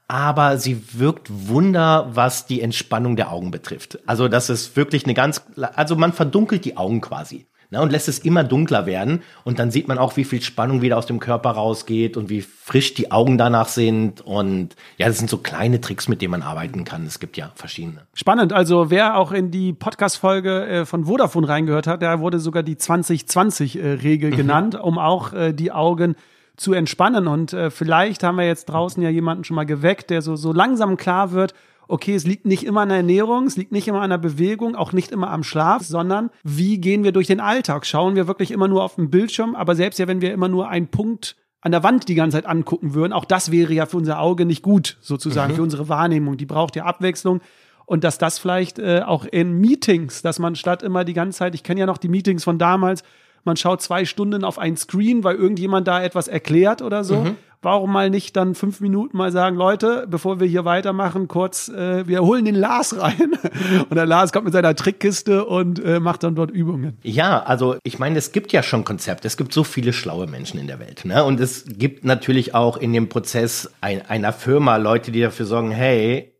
[0.08, 3.98] Aber sie wirkt Wunder, was die Entspannung der Augen betrifft.
[4.06, 8.08] Also das ist wirklich eine ganz, also man verdunkelt die Augen quasi ne, und lässt
[8.08, 9.22] es immer dunkler werden.
[9.44, 12.40] Und dann sieht man auch, wie viel Spannung wieder aus dem Körper rausgeht und wie
[12.40, 14.22] frisch die Augen danach sind.
[14.22, 17.04] Und ja, das sind so kleine Tricks, mit denen man arbeiten kann.
[17.06, 18.06] Es gibt ja verschiedene.
[18.14, 18.52] Spannend.
[18.52, 22.76] Also wer auch in die Podcast-Folge äh, von Vodafone reingehört hat, da wurde sogar die
[22.76, 24.36] 2020-Regel mhm.
[24.36, 26.16] genannt, um auch äh, die Augen
[26.56, 27.26] zu entspannen.
[27.26, 30.52] Und äh, vielleicht haben wir jetzt draußen ja jemanden schon mal geweckt, der so, so
[30.52, 31.54] langsam klar wird,
[31.88, 34.74] okay, es liegt nicht immer an der Ernährung, es liegt nicht immer an der Bewegung,
[34.74, 37.86] auch nicht immer am Schlaf, sondern wie gehen wir durch den Alltag?
[37.86, 39.54] Schauen wir wirklich immer nur auf den Bildschirm?
[39.54, 42.46] Aber selbst ja, wenn wir immer nur einen Punkt an der Wand die ganze Zeit
[42.46, 45.56] angucken würden, auch das wäre ja für unser Auge nicht gut, sozusagen, mhm.
[45.56, 46.36] für unsere Wahrnehmung.
[46.36, 47.40] Die braucht ja Abwechslung.
[47.86, 51.54] und dass das vielleicht äh, auch in Meetings, dass man statt immer die ganze Zeit,
[51.54, 53.02] ich kenne ja noch die Meetings von damals,
[53.44, 57.16] man schaut zwei Stunden auf ein Screen, weil irgendjemand da etwas erklärt oder so.
[57.16, 57.36] Mhm.
[57.64, 62.06] Warum mal nicht dann fünf Minuten mal sagen, Leute, bevor wir hier weitermachen, kurz, äh,
[62.06, 63.32] wir holen den Lars rein.
[63.88, 66.98] und der Lars kommt mit seiner Trickkiste und äh, macht dann dort Übungen.
[67.02, 69.26] Ja, also ich meine, es gibt ja schon Konzepte.
[69.26, 71.06] Es gibt so viele schlaue Menschen in der Welt.
[71.06, 71.24] Ne?
[71.24, 75.70] Und es gibt natürlich auch in dem Prozess ein, einer Firma Leute, die dafür sorgen,
[75.70, 76.34] hey,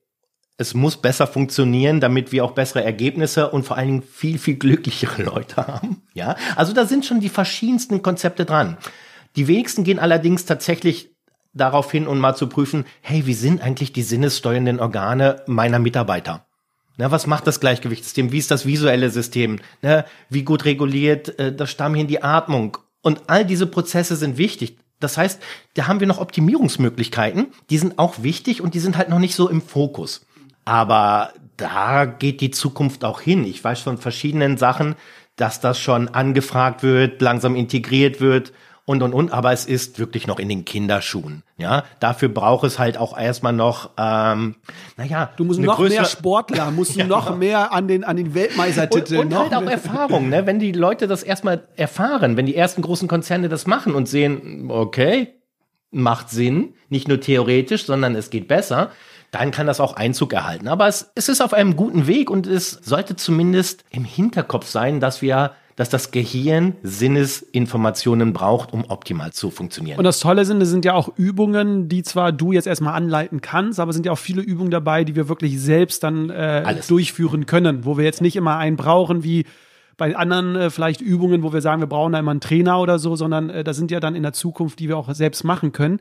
[0.59, 4.57] es muss besser funktionieren, damit wir auch bessere Ergebnisse und vor allen Dingen viel, viel
[4.57, 6.03] glücklichere Leute haben.
[6.13, 8.77] Ja, also da sind schon die verschiedensten Konzepte dran.
[9.37, 11.14] Die wenigsten gehen allerdings tatsächlich
[11.55, 16.45] darauf hin, um mal zu prüfen, hey, wie sind eigentlich die sinnessteuernden Organe meiner Mitarbeiter?
[16.97, 18.31] Na, was macht das Gleichgewichtssystem?
[18.31, 19.59] Wie ist das visuelle System?
[19.83, 22.79] Na, wie gut reguliert äh, das Stammhirn die Atmung?
[23.03, 24.79] Und all diese Prozesse sind wichtig.
[25.01, 25.43] Das heißt,
[25.75, 29.35] da haben wir noch Optimierungsmöglichkeiten, die sind auch wichtig und die sind halt noch nicht
[29.35, 30.25] so im Fokus.
[30.65, 33.45] Aber da geht die Zukunft auch hin.
[33.45, 34.95] Ich weiß von verschiedenen Sachen,
[35.37, 38.53] dass das schon angefragt wird, langsam integriert wird
[38.87, 41.43] und und und, aber es ist wirklich noch in den Kinderschuhen.
[41.57, 44.57] Ja, dafür braucht es halt auch erstmal noch, ähm,
[44.97, 48.35] naja, du musst noch größere, mehr Sportler, musst ja, noch mehr an den an den
[48.35, 50.47] Weltmeistertiteln und, und halt auch Erfahrung, ne?
[50.47, 54.71] Wenn die Leute das erstmal erfahren, wenn die ersten großen Konzerne das machen und sehen,
[54.71, 55.35] okay,
[55.91, 58.91] macht Sinn, nicht nur theoretisch, sondern es geht besser,
[59.31, 60.69] dann kann das auch Einzug erhalten.
[60.69, 65.01] Aber es, es ist auf einem guten Weg und es sollte zumindest im Hinterkopf sein,
[65.01, 69.99] dass wir dass das Gehirn Sinnesinformationen braucht, um optimal zu funktionieren.
[69.99, 73.41] Und das Tolle sind, es sind ja auch Übungen, die zwar du jetzt erstmal anleiten
[73.41, 76.77] kannst, aber es sind ja auch viele Übungen dabei, die wir wirklich selbst dann äh,
[76.87, 79.45] durchführen können, wo wir jetzt nicht immer einen brauchen wie
[79.97, 82.99] bei anderen äh, vielleicht Übungen, wo wir sagen, wir brauchen da immer einen Trainer oder
[82.99, 85.73] so, sondern äh, da sind ja dann in der Zukunft, die wir auch selbst machen
[85.73, 86.01] können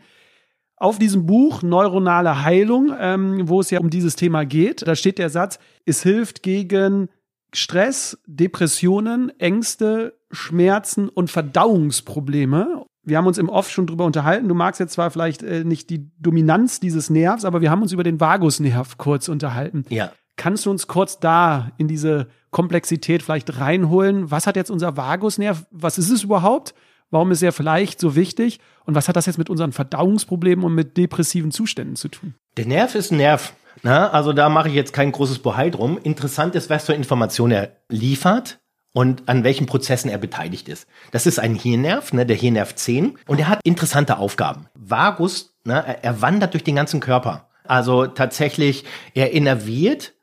[0.84, 5.18] auf diesem Buch Neuronale Heilung, ähm, wo es ja um dieses Thema geht, da steht
[5.18, 7.08] der Satz, es hilft gegen
[7.54, 12.86] Stress, Depressionen, Ängste, Schmerzen und Verdauungsprobleme.
[13.04, 14.48] Wir haben uns im Off schon drüber unterhalten.
[14.48, 17.92] Du magst jetzt zwar vielleicht äh, nicht die Dominanz dieses Nervs, aber wir haben uns
[17.92, 19.86] über den Vagusnerv kurz unterhalten.
[19.90, 20.12] Ja.
[20.36, 24.32] Kannst du uns kurz da in diese Komplexität vielleicht reinholen?
[24.32, 25.66] Was hat jetzt unser Vagusnerv?
[25.72, 26.74] Was ist es überhaupt?
[27.12, 28.60] Warum ist er vielleicht so wichtig?
[28.86, 32.34] Und was hat das jetzt mit unseren Verdauungsproblemen und mit depressiven Zuständen zu tun?
[32.58, 33.54] Der Nerv ist ein Nerv.
[33.82, 35.98] Na, also da mache ich jetzt kein großes Bohai drum.
[35.98, 38.60] Interessant ist, was für Informationen er liefert
[38.94, 40.88] und an welchen Prozessen er beteiligt ist.
[41.12, 44.68] Das ist ein Hirnnerv, ne, der Hirnnerv 10, und er hat interessante Aufgaben.
[44.76, 47.50] Vagus, ne, er, er wandert durch den ganzen Körper.
[47.66, 50.14] Also tatsächlich, er innerviert,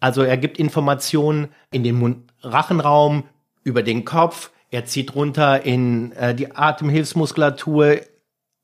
[0.00, 3.24] also er gibt Informationen in den Mund-Rachenraum,
[3.64, 8.00] über den Kopf, er zieht runter in äh, die Atemhilfsmuskulatur,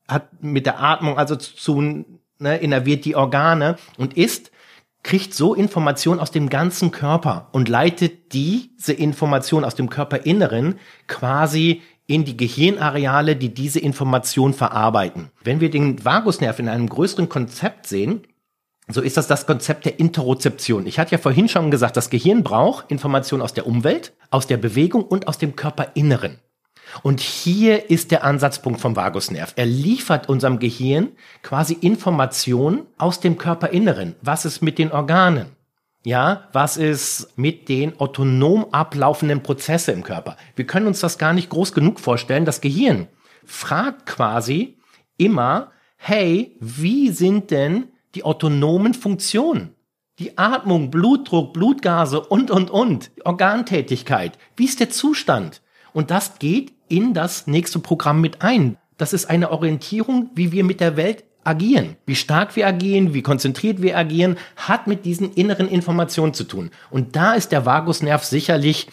[0.07, 2.05] hat mit der Atmung also zu,
[2.39, 4.51] ne, innerviert die Organe und ist,
[5.03, 11.83] kriegt so Informationen aus dem ganzen Körper und leitet diese Information aus dem Körperinneren quasi
[12.07, 15.29] in die Gehirnareale, die diese Information verarbeiten.
[15.43, 18.23] Wenn wir den Vagusnerv in einem größeren Konzept sehen,
[18.87, 20.85] so ist das das Konzept der Interozeption.
[20.85, 24.57] Ich hatte ja vorhin schon gesagt, das Gehirn braucht Informationen aus der Umwelt, aus der
[24.57, 26.39] Bewegung und aus dem Körperinneren.
[27.03, 29.53] Und hier ist der Ansatzpunkt vom Vagusnerv.
[29.55, 31.09] Er liefert unserem Gehirn
[31.41, 34.15] quasi Informationen aus dem Körperinneren.
[34.21, 35.47] Was ist mit den Organen?
[36.03, 40.37] Ja, was ist mit den autonom ablaufenden Prozesse im Körper?
[40.55, 42.45] Wir können uns das gar nicht groß genug vorstellen.
[42.45, 43.07] Das Gehirn
[43.43, 44.77] fragt quasi
[45.17, 49.75] immer, hey, wie sind denn die autonomen Funktionen.
[50.19, 53.11] Die Atmung, Blutdruck, Blutgase und, und, und.
[53.25, 54.37] Organtätigkeit.
[54.55, 55.61] Wie ist der Zustand?
[55.95, 58.75] Und das geht in das nächste Programm mit ein.
[58.97, 61.95] Das ist eine Orientierung, wie wir mit der Welt agieren.
[62.05, 66.69] Wie stark wir agieren, wie konzentriert wir agieren, hat mit diesen inneren Informationen zu tun.
[66.89, 68.89] Und da ist der Vagusnerv sicherlich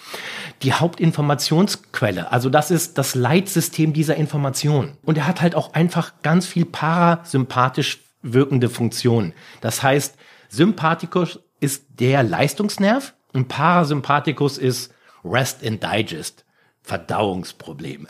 [0.63, 2.31] die Hauptinformationsquelle.
[2.31, 4.97] Also das ist das Leitsystem dieser Information.
[5.03, 9.33] Und er hat halt auch einfach ganz viel parasympathisch wirkende Funktion.
[9.61, 10.15] Das heißt,
[10.49, 16.45] Sympathikus ist der Leistungsnerv und Parasympathikus ist Rest and Digest.
[16.83, 18.07] Verdauungsproblem.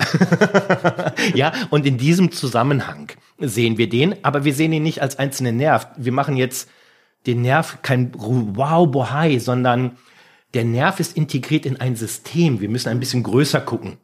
[1.34, 5.56] ja, und in diesem Zusammenhang sehen wir den, aber wir sehen ihn nicht als einzelnen
[5.56, 5.88] Nerv.
[5.96, 6.68] Wir machen jetzt
[7.26, 9.98] den Nerv kein Wow, Bohai, sondern
[10.54, 12.60] der Nerv ist integriert in ein System.
[12.60, 13.98] Wir müssen ein bisschen größer gucken.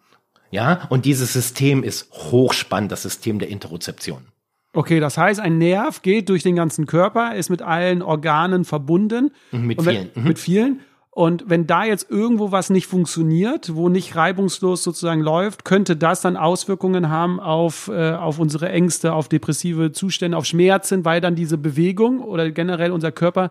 [0.51, 4.29] Ja, und dieses System ist hochspannend, das System der Interozeption.
[4.73, 9.31] Okay, das heißt, ein Nerv geht durch den ganzen Körper, ist mit allen Organen verbunden.
[9.51, 10.11] Mit wenn, vielen.
[10.15, 10.25] Mhm.
[10.25, 10.81] Mit vielen.
[11.19, 16.21] Und wenn da jetzt irgendwo was nicht funktioniert, wo nicht reibungslos sozusagen läuft, könnte das
[16.21, 21.35] dann Auswirkungen haben auf, äh, auf unsere Ängste, auf depressive Zustände, auf Schmerzen, weil dann
[21.35, 23.51] diese Bewegung oder generell unser Körper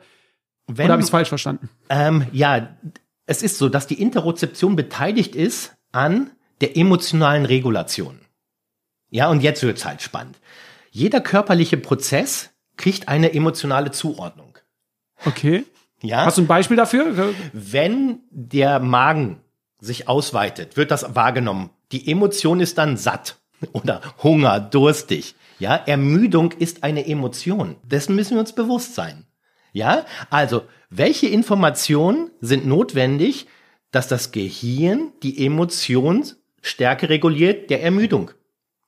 [0.68, 1.70] wenn, Oder habe ich es falsch verstanden?
[1.90, 2.70] ähm, ja,
[3.26, 8.22] es ist so, dass die Interozeption beteiligt ist an der emotionalen Regulation.
[9.10, 10.40] Ja, und jetzt wird's halt spannend.
[10.92, 14.58] Jeder körperliche Prozess kriegt eine emotionale Zuordnung.
[15.26, 15.66] Okay.
[16.02, 17.34] Ja, Hast du ein Beispiel dafür?
[17.54, 19.42] wenn der Magen
[19.80, 21.70] sich ausweitet, wird das wahrgenommen.
[21.92, 23.38] Die Emotion ist dann satt
[23.72, 25.36] oder Hunger, durstig.
[25.60, 27.76] Ja, Ermüdung ist eine Emotion.
[27.84, 29.26] Dessen müssen wir uns bewusst sein.
[29.74, 33.48] Ja, also, welche Informationen sind notwendig,
[33.92, 38.32] dass das Gehirn die Emotionsstärke reguliert der Ermüdung?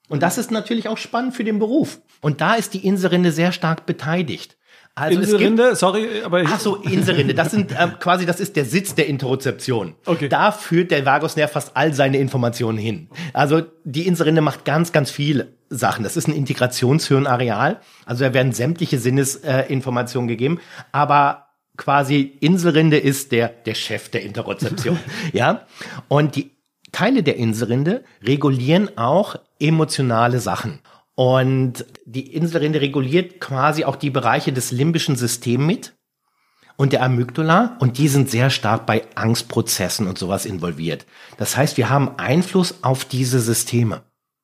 [0.08, 2.00] Und das ist natürlich auch spannend für den Beruf.
[2.20, 4.56] Und da ist die Inselrinde sehr stark beteiligt.
[4.94, 7.34] Also Inselrinde, sorry, aber Ach so, Inselrinde.
[7.34, 9.94] Das sind ähm, quasi, das ist der Sitz der Interozeption.
[10.04, 10.28] Okay.
[10.28, 13.08] Da führt der Vagusnerv fast all seine Informationen hin.
[13.32, 16.02] Also die Inselrinde macht ganz, ganz viele Sachen.
[16.02, 17.80] Das ist ein Integrationshirnareal.
[18.04, 20.60] Also da werden sämtliche Sinnesinformationen äh, gegeben.
[20.92, 24.98] Aber quasi Inselrinde ist der, der Chef der Interozeption.
[25.32, 25.66] ja.
[26.08, 26.50] Und die
[26.92, 30.80] Teile der Inselrinde regulieren auch emotionale Sachen.
[31.14, 35.94] Und die Inselrinde reguliert quasi auch die Bereiche des limbischen Systems mit
[36.76, 41.04] und der Amygdala und die sind sehr stark bei Angstprozessen und sowas involviert.
[41.36, 44.02] Das heißt, wir haben Einfluss auf diese Systeme.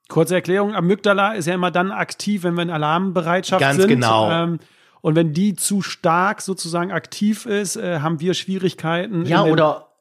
[0.09, 3.89] Kurze Erklärung, Amygdala ist ja immer dann aktiv, wenn wir in Alarmbereitschaft Ganz sind.
[3.89, 4.31] genau.
[4.31, 4.59] Ähm,
[5.01, 9.25] und wenn die zu stark sozusagen aktiv ist, äh, haben wir Schwierigkeiten.
[9.25, 9.93] Ja, oder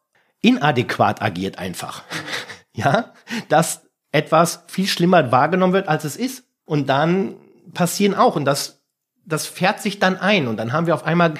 [0.42, 2.04] inadäquat agiert einfach.
[2.74, 3.14] ja,
[3.48, 6.45] dass etwas viel schlimmer wahrgenommen wird, als es ist.
[6.66, 7.36] Und dann
[7.74, 8.82] passieren auch, und das,
[9.26, 10.48] das fährt sich dann ein.
[10.48, 11.36] Und dann haben wir auf einmal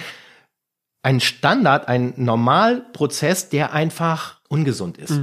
[1.02, 5.20] einen Standard, einen Normalprozess, der einfach ungesund ist.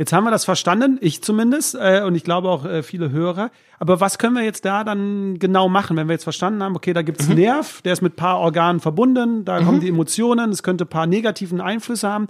[0.00, 3.50] Jetzt haben wir das verstanden, ich zumindest, äh, und ich glaube auch äh, viele Hörer.
[3.78, 6.94] Aber was können wir jetzt da dann genau machen, wenn wir jetzt verstanden haben, okay,
[6.94, 10.62] da gibt's einen Nerv, der ist mit paar Organen verbunden, da kommen die Emotionen, es
[10.62, 12.28] könnte paar negativen Einflüsse haben.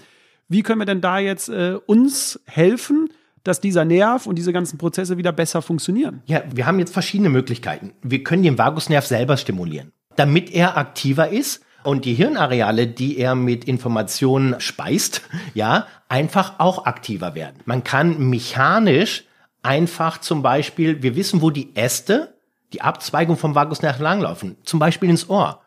[0.48, 3.10] Wie können wir denn da jetzt äh, uns helfen,
[3.44, 6.22] dass dieser Nerv und diese ganzen Prozesse wieder besser funktionieren?
[6.26, 7.92] Ja, wir haben jetzt verschiedene Möglichkeiten.
[8.02, 13.34] Wir können den Vagusnerv selber stimulieren, damit er aktiver ist und die Hirnareale, die er
[13.34, 15.22] mit Informationen speist,
[15.54, 17.60] ja, einfach auch aktiver werden.
[17.64, 19.24] Man kann mechanisch
[19.62, 22.34] einfach zum Beispiel, wir wissen, wo die Äste,
[22.72, 25.62] die Abzweigung vom Vagusnerv langlaufen, zum Beispiel ins Ohr.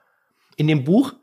[0.56, 1.14] In dem Buch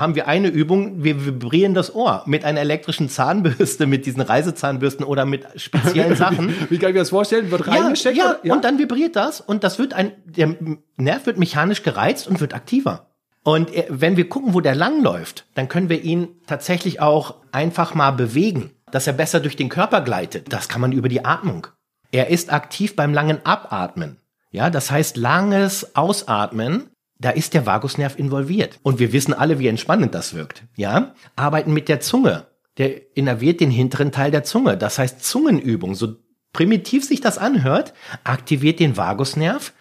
[0.00, 5.04] haben wir eine Übung, wir vibrieren das Ohr mit einer elektrischen Zahnbürste, mit diesen Reisezahnbürsten
[5.04, 6.54] oder mit speziellen Sachen.
[6.70, 7.50] Wie kann ich mir das vorstellen?
[7.50, 8.16] Wird Ja, reingesteckt?
[8.16, 8.52] ja, oder?
[8.54, 10.54] und dann vibriert das und das wird ein, der
[10.96, 13.10] Nerv wird mechanisch gereizt und wird aktiver.
[13.42, 17.94] Und er- wenn wir gucken, wo der langläuft, dann können wir ihn tatsächlich auch einfach
[17.94, 20.52] mal bewegen, dass er besser durch den Körper gleitet.
[20.52, 21.66] Das kann man über die Atmung.
[22.12, 24.16] Er ist aktiv beim langen Abatmen.
[24.52, 26.88] Ja, das heißt langes Ausatmen.
[27.18, 28.78] Da ist der Vagusnerv involviert.
[28.82, 30.64] Und wir wissen alle, wie entspannend das wirkt.
[30.76, 32.46] Ja, arbeiten mit der Zunge.
[32.78, 34.76] Der innerviert den hinteren Teil der Zunge.
[34.76, 35.94] Das heißt Zungenübung.
[35.94, 36.16] So
[36.52, 37.94] primitiv sich das anhört,
[38.24, 39.72] aktiviert den Vagusnerv,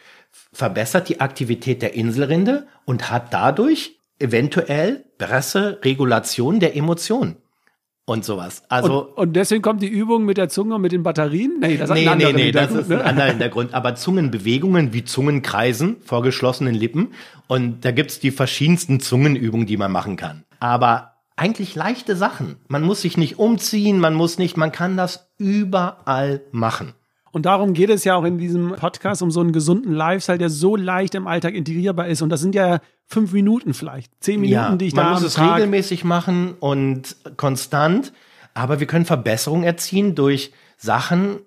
[0.53, 7.37] verbessert die Aktivität der Inselrinde und hat dadurch eventuell bessere der Emotionen
[8.05, 8.63] und sowas.
[8.69, 11.59] Also und, und deswegen kommt die Übung mit der Zunge und mit den Batterien?
[11.59, 13.03] Nee, das nee, nee, nee, das ist ein ne?
[13.03, 13.73] anderer Hintergrund.
[13.73, 17.13] Aber Zungenbewegungen wie Zungenkreisen vor geschlossenen Lippen.
[17.47, 20.43] Und da gibt's die verschiedensten Zungenübungen, die man machen kann.
[20.59, 22.57] Aber eigentlich leichte Sachen.
[22.67, 26.93] Man muss sich nicht umziehen, man muss nicht, man kann das überall machen.
[27.35, 30.49] Und darum geht es ja auch in diesem Podcast um so einen gesunden Lifestyle, der
[30.49, 32.21] so leicht im Alltag integrierbar ist.
[32.21, 35.19] Und das sind ja fünf Minuten vielleicht, zehn Minuten, Ja, die ich man da muss
[35.19, 38.13] am es Tag regelmäßig machen und konstant.
[38.53, 41.39] Aber wir können Verbesserungen erzielen durch Sachen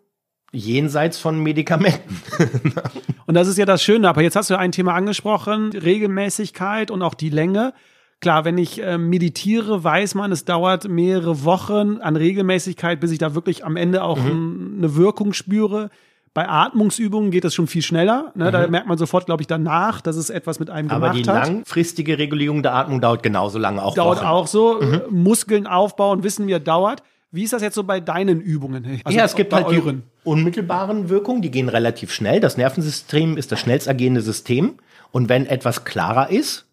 [0.52, 2.20] jenseits von Medikamenten.
[3.26, 4.10] Und das ist ja das Schöne.
[4.10, 7.72] Aber jetzt hast du ein Thema angesprochen, Regelmäßigkeit und auch die Länge.
[8.20, 13.18] Klar, wenn ich äh, meditiere, weiß man, es dauert mehrere Wochen an Regelmäßigkeit, bis ich
[13.18, 14.74] da wirklich am Ende auch Mhm.
[14.78, 15.90] eine Wirkung spüre.
[16.34, 18.32] Bei Atmungsübungen geht es schon viel schneller.
[18.34, 18.50] Ne?
[18.50, 20.92] Da merkt man sofort, glaube ich, danach, dass es etwas mit einem Mhm.
[20.92, 21.46] Aber gemacht die hat.
[21.48, 24.26] langfristige Regulierung der Atmung dauert genauso lange, auch dauert Wochen.
[24.26, 24.78] auch so.
[24.80, 24.94] Mhm.
[24.94, 27.02] Äh, Muskeln aufbauen, wissen wir, dauert.
[27.30, 29.00] Wie ist das jetzt so bei deinen Übungen?
[29.04, 30.02] Also ja, es gibt halt die euren.
[30.24, 32.40] unmittelbaren Wirkungen, die gehen relativ schnell.
[32.40, 34.74] Das Nervensystem ist das schnellst agierende System.
[35.10, 36.66] Und wenn etwas klarer ist,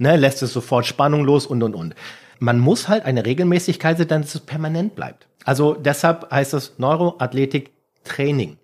[0.00, 1.94] ne, lässt es sofort Spannung los und, und, und.
[2.38, 5.28] Man muss halt eine Regelmäßigkeit sein, dass es permanent bleibt.
[5.44, 7.70] Also deshalb heißt es Neuroathletik
[8.04, 8.56] Training.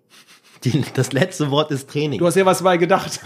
[0.63, 2.19] Die, das letzte Wort ist Training.
[2.19, 3.19] Du hast ja was bei gedacht.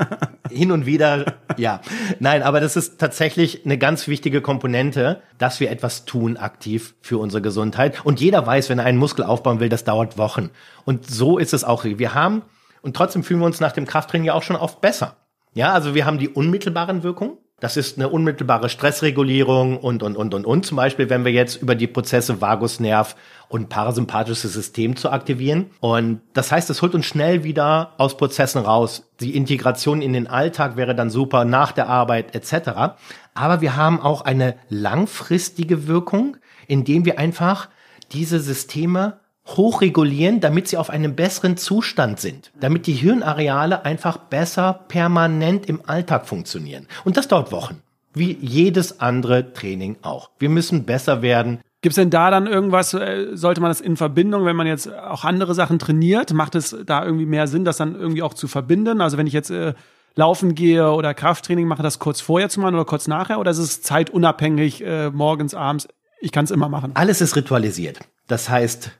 [0.50, 1.80] hin und wieder, ja.
[2.18, 7.18] Nein, aber das ist tatsächlich eine ganz wichtige Komponente, dass wir etwas tun aktiv für
[7.18, 8.04] unsere Gesundheit.
[8.04, 10.50] Und jeder weiß, wenn er einen Muskel aufbauen will, das dauert Wochen.
[10.84, 11.84] Und so ist es auch.
[11.84, 12.42] Wir haben,
[12.82, 15.16] und trotzdem fühlen wir uns nach dem Krafttraining ja auch schon oft besser.
[15.54, 17.38] Ja, also wir haben die unmittelbaren Wirkungen.
[17.62, 20.66] Das ist eine unmittelbare Stressregulierung und, und, und, und, und.
[20.66, 23.14] Zum Beispiel, wenn wir jetzt über die Prozesse Vagusnerv
[23.48, 25.70] und parasympathisches System zu aktivieren.
[25.78, 29.08] Und das heißt, es holt uns schnell wieder aus Prozessen raus.
[29.20, 32.96] Die Integration in den Alltag wäre dann super nach der Arbeit etc.
[33.32, 37.68] Aber wir haben auch eine langfristige Wirkung, indem wir einfach
[38.10, 44.84] diese Systeme hochregulieren, damit sie auf einem besseren Zustand sind, damit die Hirnareale einfach besser
[44.88, 46.86] permanent im Alltag funktionieren.
[47.04, 47.82] Und das dauert Wochen,
[48.14, 50.30] wie jedes andere Training auch.
[50.38, 51.60] Wir müssen besser werden.
[51.80, 54.92] Gibt es denn da dann irgendwas, äh, sollte man das in Verbindung, wenn man jetzt
[54.92, 58.46] auch andere Sachen trainiert, macht es da irgendwie mehr Sinn, das dann irgendwie auch zu
[58.46, 59.00] verbinden?
[59.00, 59.74] Also wenn ich jetzt äh,
[60.14, 63.40] laufen gehe oder Krafttraining mache, das kurz vorher zu machen oder kurz nachher?
[63.40, 65.88] Oder ist es zeitunabhängig, äh, morgens, abends?
[66.20, 66.92] Ich kann es immer machen.
[66.94, 67.98] Alles ist ritualisiert.
[68.28, 68.92] Das heißt,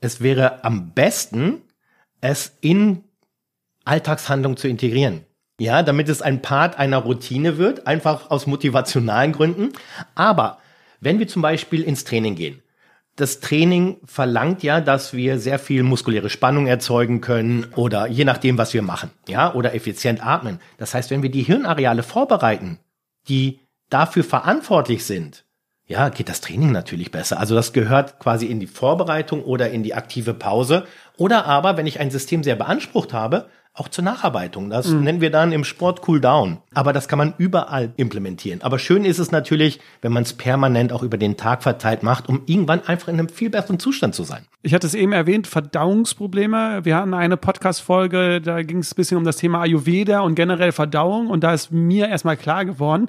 [0.00, 1.62] es wäre am besten,
[2.20, 3.04] es in
[3.84, 5.24] Alltagshandlung zu integrieren.
[5.60, 9.72] Ja, damit es ein Part einer Routine wird, einfach aus motivationalen Gründen.
[10.14, 10.58] Aber
[11.00, 12.62] wenn wir zum Beispiel ins Training gehen,
[13.16, 18.58] das Training verlangt ja, dass wir sehr viel muskuläre Spannung erzeugen können oder je nachdem,
[18.58, 20.60] was wir machen, ja, oder effizient atmen.
[20.76, 22.78] Das heißt, wenn wir die Hirnareale vorbereiten,
[23.28, 23.58] die
[23.90, 25.44] dafür verantwortlich sind,
[25.88, 27.40] ja, geht das Training natürlich besser.
[27.40, 30.86] Also das gehört quasi in die Vorbereitung oder in die aktive Pause.
[31.16, 34.70] Oder aber, wenn ich ein System sehr beansprucht habe, auch zur Nacharbeitung.
[34.70, 35.04] Das mhm.
[35.04, 36.58] nennen wir dann im Sport Cool Down.
[36.74, 38.60] Aber das kann man überall implementieren.
[38.62, 42.28] Aber schön ist es natürlich, wenn man es permanent auch über den Tag verteilt macht,
[42.28, 44.44] um irgendwann einfach in einem viel besseren Zustand zu sein.
[44.62, 46.84] Ich hatte es eben erwähnt, Verdauungsprobleme.
[46.84, 50.72] Wir hatten eine Podcast-Folge, da ging es ein bisschen um das Thema Ayurveda und generell
[50.72, 51.28] Verdauung.
[51.28, 53.08] Und da ist mir erstmal klar geworden,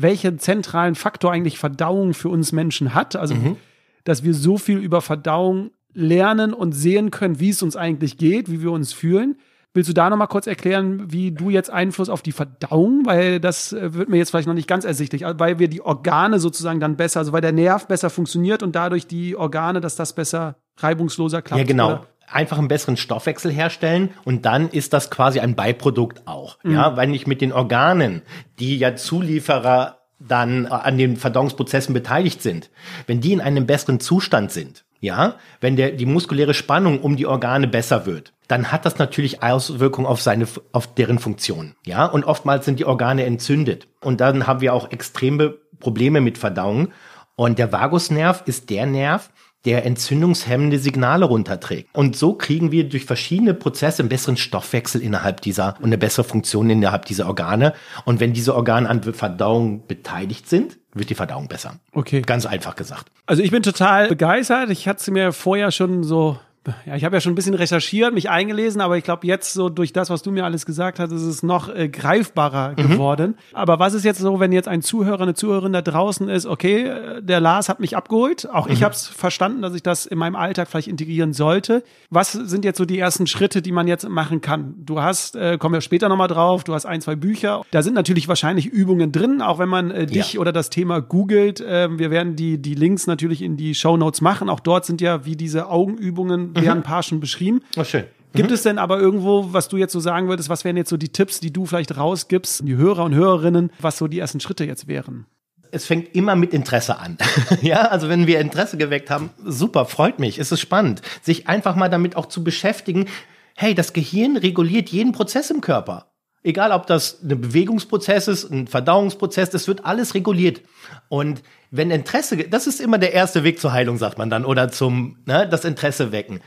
[0.00, 3.16] welchen zentralen Faktor eigentlich Verdauung für uns Menschen hat.
[3.16, 3.56] Also, mhm.
[4.04, 8.50] dass wir so viel über Verdauung lernen und sehen können, wie es uns eigentlich geht,
[8.50, 9.36] wie wir uns fühlen.
[9.74, 13.72] Willst du da nochmal kurz erklären, wie du jetzt Einfluss auf die Verdauung, weil das
[13.72, 16.96] äh, wird mir jetzt vielleicht noch nicht ganz ersichtlich, weil wir die Organe sozusagen dann
[16.96, 21.42] besser, also weil der Nerv besser funktioniert und dadurch die Organe, dass das besser reibungsloser
[21.42, 21.60] klappt.
[21.60, 21.88] Ja, genau.
[21.88, 22.06] Oder?
[22.30, 26.58] Einfach einen besseren Stoffwechsel herstellen und dann ist das quasi ein Beiprodukt auch.
[26.62, 26.72] Mhm.
[26.72, 28.22] Ja, weil ich mit den Organen,
[28.58, 32.70] die ja Zulieferer dann an den Verdauungsprozessen beteiligt sind,
[33.06, 37.26] wenn die in einem besseren Zustand sind, ja, wenn der, die muskuläre Spannung um die
[37.26, 42.24] Organe besser wird, dann hat das natürlich Auswirkungen auf seine, auf deren Funktion, ja, und
[42.24, 46.88] oftmals sind die Organe entzündet und dann haben wir auch extreme Probleme mit Verdauung
[47.36, 49.30] und der Vagusnerv ist der Nerv,
[49.64, 51.88] der entzündungshemmende Signale runterträgt.
[51.92, 56.24] Und so kriegen wir durch verschiedene Prozesse einen besseren Stoffwechsel innerhalb dieser und eine bessere
[56.24, 57.74] Funktion innerhalb dieser Organe.
[58.04, 61.74] Und wenn diese Organe an Verdauung beteiligt sind, wird die Verdauung besser.
[61.92, 62.22] Okay.
[62.22, 63.10] Ganz einfach gesagt.
[63.26, 64.70] Also ich bin total begeistert.
[64.70, 66.38] Ich hatte mir vorher schon so
[66.86, 69.68] ja, ich habe ja schon ein bisschen recherchiert, mich eingelesen, aber ich glaube, jetzt so
[69.68, 72.76] durch das, was du mir alles gesagt hast, ist es noch äh, greifbarer mhm.
[72.76, 73.34] geworden.
[73.52, 76.84] Aber was ist jetzt so, wenn jetzt ein Zuhörer, eine Zuhörerin da draußen ist, okay,
[76.84, 78.72] äh, der Lars hat mich abgeholt, auch mhm.
[78.72, 81.82] ich habe es verstanden, dass ich das in meinem Alltag vielleicht integrieren sollte.
[82.10, 84.74] Was sind jetzt so die ersten Schritte, die man jetzt machen kann?
[84.78, 87.62] Du hast, äh, kommen wir später nochmal drauf, du hast ein, zwei Bücher.
[87.70, 90.40] Da sind natürlich wahrscheinlich Übungen drin, auch wenn man äh, dich ja.
[90.40, 91.60] oder das Thema googelt.
[91.60, 94.48] Äh, wir werden die, die Links natürlich in die Show Notes machen.
[94.48, 96.66] Auch dort sind ja wie diese Augenübungen mhm.
[96.66, 97.62] werden ein paar schon beschrieben.
[97.76, 98.04] Oh, schön.
[98.34, 98.54] Gibt mhm.
[98.54, 101.08] es denn aber irgendwo, was du jetzt so sagen würdest, was wären jetzt so die
[101.08, 104.86] Tipps, die du vielleicht rausgibst, die Hörer und Hörerinnen, was so die ersten Schritte jetzt
[104.86, 105.26] wären?
[105.70, 107.18] es fängt immer mit Interesse an.
[107.62, 111.76] ja, also wenn wir Interesse geweckt haben, super, freut mich, es ist spannend, sich einfach
[111.76, 113.06] mal damit auch zu beschäftigen.
[113.54, 116.12] Hey, das Gehirn reguliert jeden Prozess im Körper.
[116.48, 120.62] Egal, ob das ein Bewegungsprozess ist, ein Verdauungsprozess, das wird alles reguliert.
[121.10, 124.70] Und wenn Interesse, das ist immer der erste Weg zur Heilung, sagt man dann, oder
[124.70, 126.40] zum, ne, das Interesse wecken.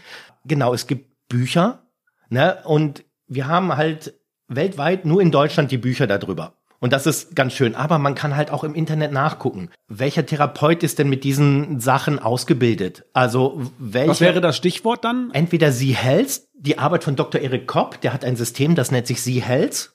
[0.44, 1.84] Genau, es gibt Bücher,
[2.30, 4.16] ne, und wir haben halt
[4.48, 6.56] weltweit nur in Deutschland die Bücher darüber.
[6.82, 7.76] Und das ist ganz schön.
[7.76, 9.70] Aber man kann halt auch im Internet nachgucken.
[9.88, 13.06] Welcher Therapeut ist denn mit diesen Sachen ausgebildet?
[13.14, 14.10] Also, welcher.
[14.10, 15.30] Was wäre das Stichwort dann?
[15.32, 17.40] Entweder Sie Health, die Arbeit von Dr.
[17.40, 19.92] Erik Kopp, der hat ein System, das nennt sich Sie Health.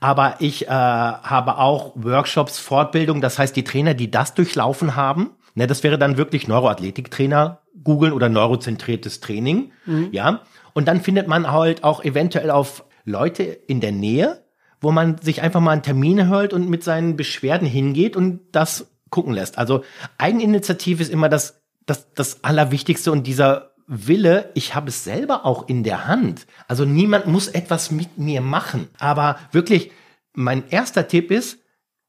[0.00, 5.30] Aber ich äh, habe auch Workshops, Fortbildung, das heißt, die Trainer, die das durchlaufen haben,
[5.54, 10.08] ne, das wäre dann wirklich Neuroathletiktrainer googeln oder neurozentriertes Training, mhm.
[10.12, 10.42] ja.
[10.74, 14.43] Und dann findet man halt auch eventuell auf Leute in der Nähe,
[14.84, 18.86] wo man sich einfach mal einen Termin hört und mit seinen Beschwerden hingeht und das
[19.10, 19.58] gucken lässt.
[19.58, 19.82] Also
[20.18, 25.68] Eigeninitiative ist immer das, das, das Allerwichtigste und dieser Wille, ich habe es selber auch
[25.68, 26.46] in der Hand.
[26.68, 28.88] Also niemand muss etwas mit mir machen.
[28.98, 29.90] Aber wirklich,
[30.32, 31.58] mein erster Tipp ist,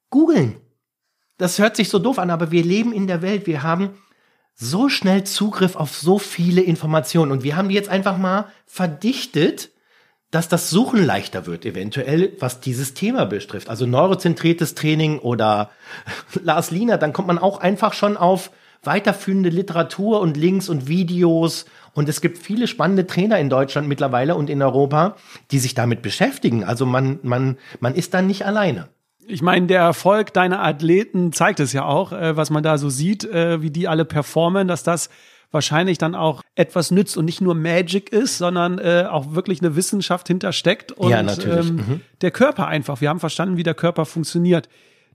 [0.10, 0.58] googeln.
[1.38, 3.46] Das hört sich so doof an, aber wir leben in der Welt.
[3.46, 3.90] Wir haben
[4.54, 9.72] so schnell Zugriff auf so viele Informationen und wir haben die jetzt einfach mal verdichtet
[10.36, 13.70] dass das Suchen leichter wird, eventuell, was dieses Thema betrifft.
[13.70, 15.70] Also neurozentriertes Training oder
[16.44, 18.52] Lars Liener, dann kommt man auch einfach schon auf
[18.84, 21.66] weiterführende Literatur und Links und Videos.
[21.94, 25.16] Und es gibt viele spannende Trainer in Deutschland mittlerweile und in Europa,
[25.52, 26.66] die sich damit beschäftigen.
[26.66, 28.90] Also man, man, man ist dann nicht alleine.
[29.28, 32.90] Ich meine, der Erfolg deiner Athleten zeigt es ja auch, äh, was man da so
[32.90, 35.10] sieht, äh, wie die alle performen, dass das
[35.52, 39.76] wahrscheinlich dann auch etwas nützt und nicht nur Magic ist, sondern äh, auch wirklich eine
[39.76, 41.70] Wissenschaft hintersteckt und Ja, natürlich.
[41.70, 42.02] Ähm, Mhm.
[42.22, 43.02] der Körper einfach.
[43.02, 44.68] Wir haben verstanden, wie der Körper funktioniert.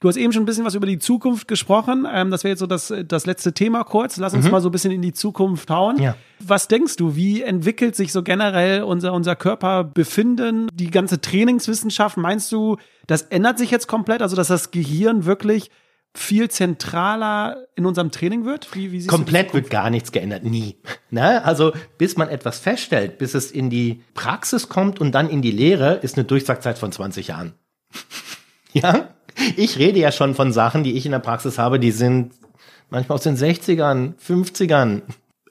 [0.03, 2.07] Du hast eben schon ein bisschen was über die Zukunft gesprochen.
[2.11, 4.17] Ähm, das wäre jetzt so das, das letzte Thema kurz.
[4.17, 5.97] Lass uns mal so ein bisschen in die Zukunft hauen.
[5.97, 6.03] Mhm.
[6.03, 6.17] Ja.
[6.39, 12.17] Was denkst du, wie entwickelt sich so generell unser, unser Körperbefinden, die ganze Trainingswissenschaft?
[12.17, 12.77] Meinst du,
[13.07, 14.23] das ändert sich jetzt komplett?
[14.23, 15.71] Also, dass das Gehirn wirklich
[16.15, 18.75] viel zentraler in unserem Training wird?
[18.75, 20.77] Wie, wie Komplett wird gar nichts geändert, nie.
[21.13, 21.45] Ne?
[21.45, 25.51] Also bis man etwas feststellt, bis es in die Praxis kommt und dann in die
[25.51, 27.55] Lehre, ist eine Durchsagzeit von 20 Jahren.
[28.73, 29.09] ja,
[29.57, 32.33] ich rede ja schon von Sachen, die ich in der Praxis habe, die sind
[32.91, 35.03] manchmal aus den 60ern, 50ern.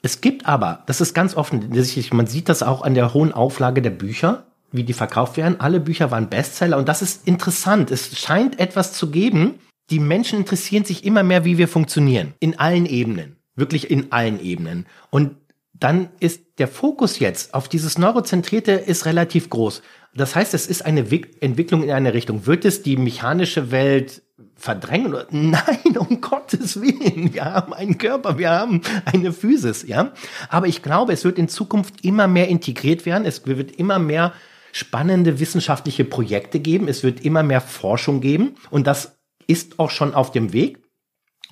[0.01, 1.69] Es gibt aber, das ist ganz offen,
[2.13, 5.59] man sieht das auch an der hohen Auflage der Bücher, wie die verkauft werden.
[5.59, 7.91] Alle Bücher waren Bestseller und das ist interessant.
[7.91, 9.55] Es scheint etwas zu geben.
[9.89, 12.33] Die Menschen interessieren sich immer mehr, wie wir funktionieren.
[12.39, 13.37] In allen Ebenen.
[13.55, 14.85] Wirklich in allen Ebenen.
[15.09, 15.35] Und
[15.73, 19.81] dann ist der Fokus jetzt auf dieses Neurozentrierte ist relativ groß.
[20.13, 22.45] Das heißt, es ist eine Wick- Entwicklung in eine Richtung.
[22.45, 24.21] Wird es die mechanische Welt
[24.55, 25.15] verdrängen?
[25.31, 27.33] Nein, um Gottes Willen.
[27.33, 30.11] Wir haben einen Körper, wir haben eine Physis, ja.
[30.49, 33.25] Aber ich glaube, es wird in Zukunft immer mehr integriert werden.
[33.25, 34.33] Es wird immer mehr
[34.71, 36.87] spannende wissenschaftliche Projekte geben.
[36.87, 38.55] Es wird immer mehr Forschung geben.
[38.69, 39.18] Und das
[39.49, 40.79] ist auch schon auf dem Weg.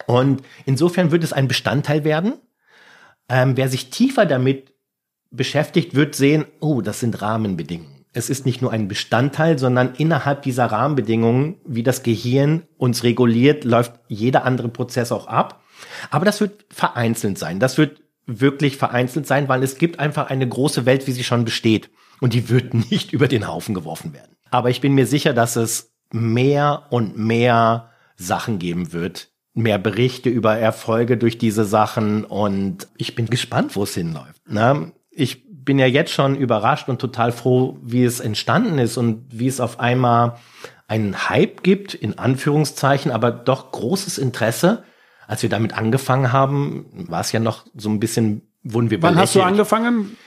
[0.05, 2.33] Und insofern wird es ein Bestandteil werden.
[3.27, 4.73] Ähm, wer sich tiefer damit
[5.31, 8.05] beschäftigt, wird sehen, oh, das sind Rahmenbedingungen.
[8.13, 13.63] Es ist nicht nur ein Bestandteil, sondern innerhalb dieser Rahmenbedingungen, wie das Gehirn uns reguliert,
[13.63, 15.63] läuft jeder andere Prozess auch ab.
[16.09, 17.59] Aber das wird vereinzelt sein.
[17.59, 21.45] Das wird wirklich vereinzelt sein, weil es gibt einfach eine große Welt, wie sie schon
[21.45, 21.89] besteht.
[22.19, 24.35] Und die wird nicht über den Haufen geworfen werden.
[24.49, 29.29] Aber ich bin mir sicher, dass es mehr und mehr Sachen geben wird.
[29.53, 32.25] Mehr Berichte über Erfolge durch diese Sachen.
[32.25, 34.47] Und ich bin gespannt, wo es hinläuft.
[34.47, 34.91] Ne?
[35.09, 39.47] Ich bin ja jetzt schon überrascht und total froh, wie es entstanden ist und wie
[39.47, 40.37] es auf einmal
[40.87, 44.83] einen Hype gibt, in Anführungszeichen, aber doch großes Interesse.
[45.27, 49.17] Als wir damit angefangen haben, war es ja noch so ein bisschen, wurden wir Wann
[49.17, 49.53] hast du belächelt.
[49.53, 50.17] angefangen?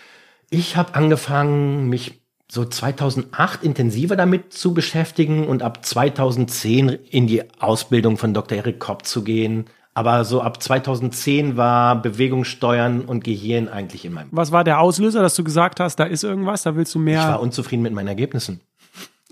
[0.51, 2.20] Ich habe angefangen, mich
[2.51, 8.59] so 2008 intensiver damit zu beschäftigen und ab 2010 in die Ausbildung von Dr.
[8.59, 9.67] Erik Kopp zu gehen.
[9.95, 14.29] Aber so ab 2010 war Bewegungssteuern und Gehirn eigentlich in meinem.
[14.31, 17.05] Was war der Auslöser, dass du gesagt hast, da ist irgendwas, da willst du Ich
[17.05, 18.61] mehr war unzufrieden mit meinen Ergebnissen.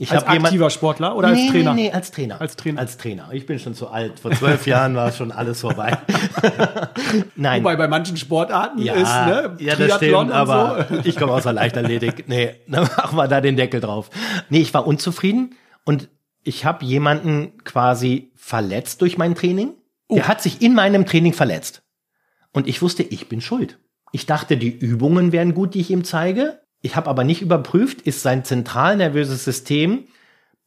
[0.01, 1.75] Ich als hab jemand- aktiver Sportler oder als nee, Trainer?
[1.75, 2.41] Nee, nee, als Trainer.
[2.41, 2.81] Als Trainer.
[2.81, 3.29] Als Trainer.
[3.33, 4.21] Ich bin schon zu alt.
[4.21, 5.99] Vor zwölf Jahren war schon alles vorbei.
[7.37, 7.63] Nein.
[7.63, 9.57] Wobei bei manchen Sportarten ja, ist, ne?
[9.59, 10.97] ja, das Triathlon stimmt, und aber so.
[11.05, 12.29] ich komme aus der Leichtathletik.
[12.29, 14.11] Nee, dann machen wir da den Deckel drauf.
[14.51, 16.09] Nee, ich war unzufrieden und
[16.45, 19.75] ich habe jemanden quasi verletzt durch mein Training.
[20.11, 20.29] Der Oh.
[20.29, 21.83] hat sich in meinem Training verletzt.
[22.53, 23.79] Und ich wusste, ich bin schuld.
[24.13, 26.61] Ich dachte, die Übungen wären gut, die ich ihm zeige.
[26.81, 30.05] Ich habe aber nicht überprüft, ist sein zentralnervöses System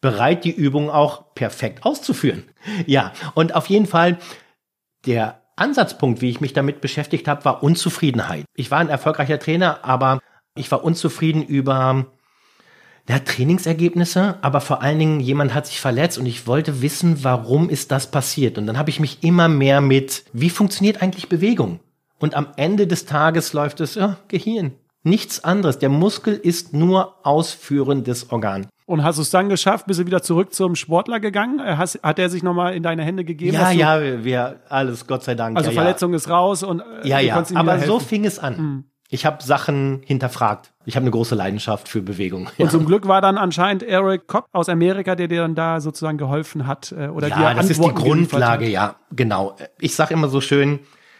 [0.01, 2.43] bereit, die Übung auch perfekt auszuführen.
[2.86, 4.18] Ja, und auf jeden Fall,
[5.05, 8.45] der Ansatzpunkt, wie ich mich damit beschäftigt habe, war Unzufriedenheit.
[8.55, 10.20] Ich war ein erfolgreicher Trainer, aber
[10.55, 12.07] ich war unzufrieden über
[13.07, 17.70] ja, Trainingsergebnisse, aber vor allen Dingen, jemand hat sich verletzt und ich wollte wissen, warum
[17.70, 18.57] ist das passiert.
[18.57, 21.80] Und dann habe ich mich immer mehr mit, wie funktioniert eigentlich Bewegung?
[22.20, 24.74] Und am Ende des Tages läuft es, ja, Gehirn.
[25.04, 25.80] Nichts anderes.
[25.80, 28.68] Der Muskel ist nur ausführendes Organ.
[28.86, 29.88] Und hast du es dann geschafft?
[29.88, 31.60] Bist du wieder zurück zum Sportler gegangen?
[31.60, 33.54] Äh, Hast, hat er sich nochmal in deine Hände gegeben?
[33.54, 35.58] Ja, ja, wir, alles, Gott sei Dank.
[35.58, 38.84] Also ja, Verletzung ist raus und äh, Ja, ja, aber so fing es an.
[39.10, 40.72] Ich habe Sachen hinterfragt.
[40.86, 42.49] Ich habe eine große Leidenschaft für Bewegung.
[42.58, 42.66] Ja.
[42.66, 46.18] Und zum Glück war dann anscheinend Eric Kopp aus Amerika, der dir dann da sozusagen
[46.18, 49.56] geholfen hat äh, oder dir Ja, das ist die Antworten Grundlage, ja, genau.
[49.80, 50.80] Ich sage immer so schön,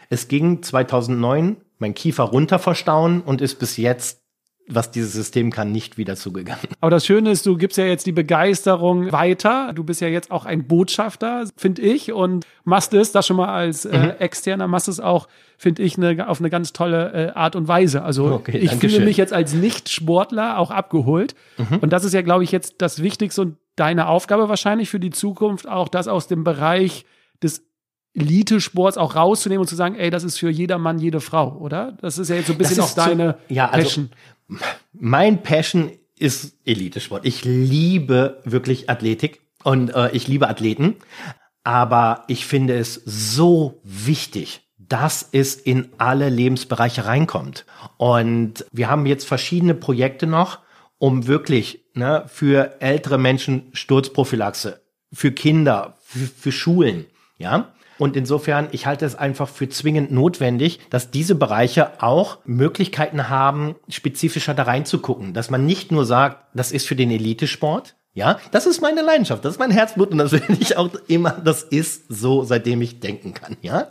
[0.10, 4.20] es ging 2009 mein Kiefer runter verstauen und ist bis jetzt,
[4.68, 6.62] was dieses System kann, nicht wieder zugegangen.
[6.80, 9.74] Aber das Schöne ist, du gibst ja jetzt die Begeisterung weiter.
[9.74, 13.50] Du bist ja jetzt auch ein Botschafter, finde ich, und machst es, das schon mal
[13.50, 13.92] als Mhm.
[13.94, 15.28] äh, Externer, machst es auch,
[15.58, 18.04] finde ich, ne, auf eine ganz tolle äh, Art und Weise.
[18.04, 19.06] Also Okay, ich fühle schön.
[19.06, 21.36] mich jetzt als Nicht-Sportler auch abgeholt.
[21.58, 21.80] Mhm.
[21.80, 25.10] Und das ist ja, glaube ich, jetzt das Wichtigste und deine Aufgabe wahrscheinlich für die
[25.12, 27.06] Zukunft, auch das aus dem Bereich
[27.44, 27.64] des
[28.14, 31.98] Elite-Sports auch rauszunehmen und zu sagen, ey, das ist für jeder Mann, jede Frau, oder?
[32.02, 34.10] Das ist ja jetzt so ein bisschen auch ist so- deine ja, also- Passion.
[34.94, 37.26] Mein Passion ist Elitesport.
[37.26, 40.96] Ich liebe wirklich Athletik und äh, ich liebe Athleten.
[41.64, 47.66] Aber ich finde es so wichtig, dass es in alle Lebensbereiche reinkommt.
[47.98, 50.60] Und wir haben jetzt verschiedene Projekte noch,
[50.98, 54.82] um wirklich ne, für ältere Menschen Sturzprophylaxe,
[55.14, 57.06] für Kinder, für, für Schulen,
[57.38, 57.72] ja.
[58.02, 63.76] Und insofern, ich halte es einfach für zwingend notwendig, dass diese Bereiche auch Möglichkeiten haben,
[63.90, 65.36] spezifischer da reinzugucken.
[65.36, 69.46] Dass man nicht nur sagt, das ist für den Elitesport, ja, das ist meine Leidenschaft,
[69.46, 73.02] das ist mein Herzblut und das will ich auch immer, das ist so, seitdem ich
[73.02, 73.90] denken kann, ja.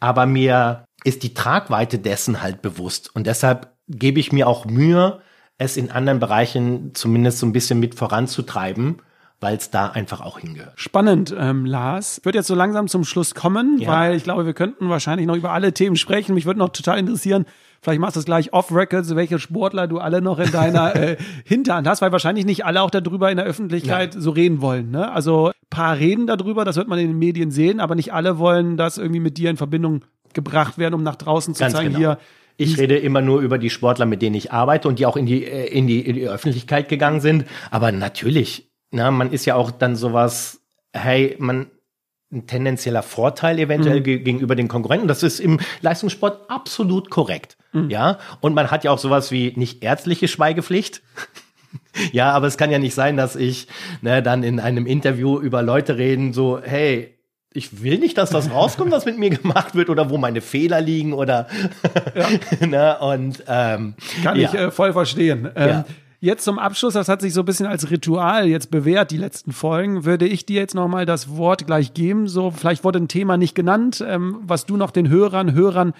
[0.00, 5.20] Aber mir ist die Tragweite dessen halt bewusst und deshalb gebe ich mir auch Mühe,
[5.58, 9.00] es in anderen Bereichen zumindest so ein bisschen mit voranzutreiben,
[9.40, 10.72] weil es da einfach auch hingehört.
[10.76, 12.20] Spannend, ähm, Lars.
[12.24, 13.88] Wird jetzt so langsam zum Schluss kommen, ja.
[13.90, 16.34] weil ich glaube, wir könnten wahrscheinlich noch über alle Themen sprechen.
[16.34, 17.46] Mich würde noch total interessieren,
[17.80, 21.86] Vielleicht machst du es gleich off-Records, welche Sportler du alle noch in deiner äh, Hinterhand
[21.86, 24.20] hast, weil wahrscheinlich nicht alle auch darüber in der Öffentlichkeit ja.
[24.20, 24.90] so reden wollen.
[24.90, 25.10] Ne?
[25.12, 28.76] Also paar reden darüber, das wird man in den Medien sehen, aber nicht alle wollen,
[28.76, 31.98] dass irgendwie mit dir in Verbindung gebracht werden, um nach draußen zu Ganz zeigen, genau.
[31.98, 32.18] hier,
[32.56, 35.26] ich rede immer nur über die Sportler, mit denen ich arbeite und die auch in
[35.26, 37.44] die, äh, in die, in die Öffentlichkeit gegangen sind.
[37.70, 40.60] Aber natürlich, na, man ist ja auch dann sowas,
[40.92, 41.66] hey, man,
[42.30, 44.04] ein tendenzieller Vorteil eventuell mhm.
[44.04, 45.08] gegenüber den Konkurrenten.
[45.08, 47.56] Das ist im Leistungssport absolut korrekt.
[47.72, 47.88] Mhm.
[47.88, 51.02] Ja, und man hat ja auch sowas wie nicht ärztliche Schweigepflicht.
[52.12, 53.68] ja, aber es kann ja nicht sein, dass ich
[54.02, 57.14] ne, dann in einem Interview über Leute reden, so, hey,
[57.54, 60.82] ich will nicht, dass das rauskommt, was mit mir gemacht wird oder wo meine Fehler
[60.82, 61.48] liegen oder
[62.14, 62.28] ja.
[62.66, 64.48] ne, und ähm, kann ja.
[64.48, 65.48] ich äh, voll verstehen.
[65.56, 65.84] Ähm, ja.
[66.20, 69.52] Jetzt zum Abschluss, das hat sich so ein bisschen als Ritual jetzt bewährt, die letzten
[69.52, 72.26] Folgen, würde ich dir jetzt nochmal das Wort gleich geben.
[72.26, 75.92] So, vielleicht wurde ein Thema nicht genannt, ähm, was du noch den Hörern, Hörern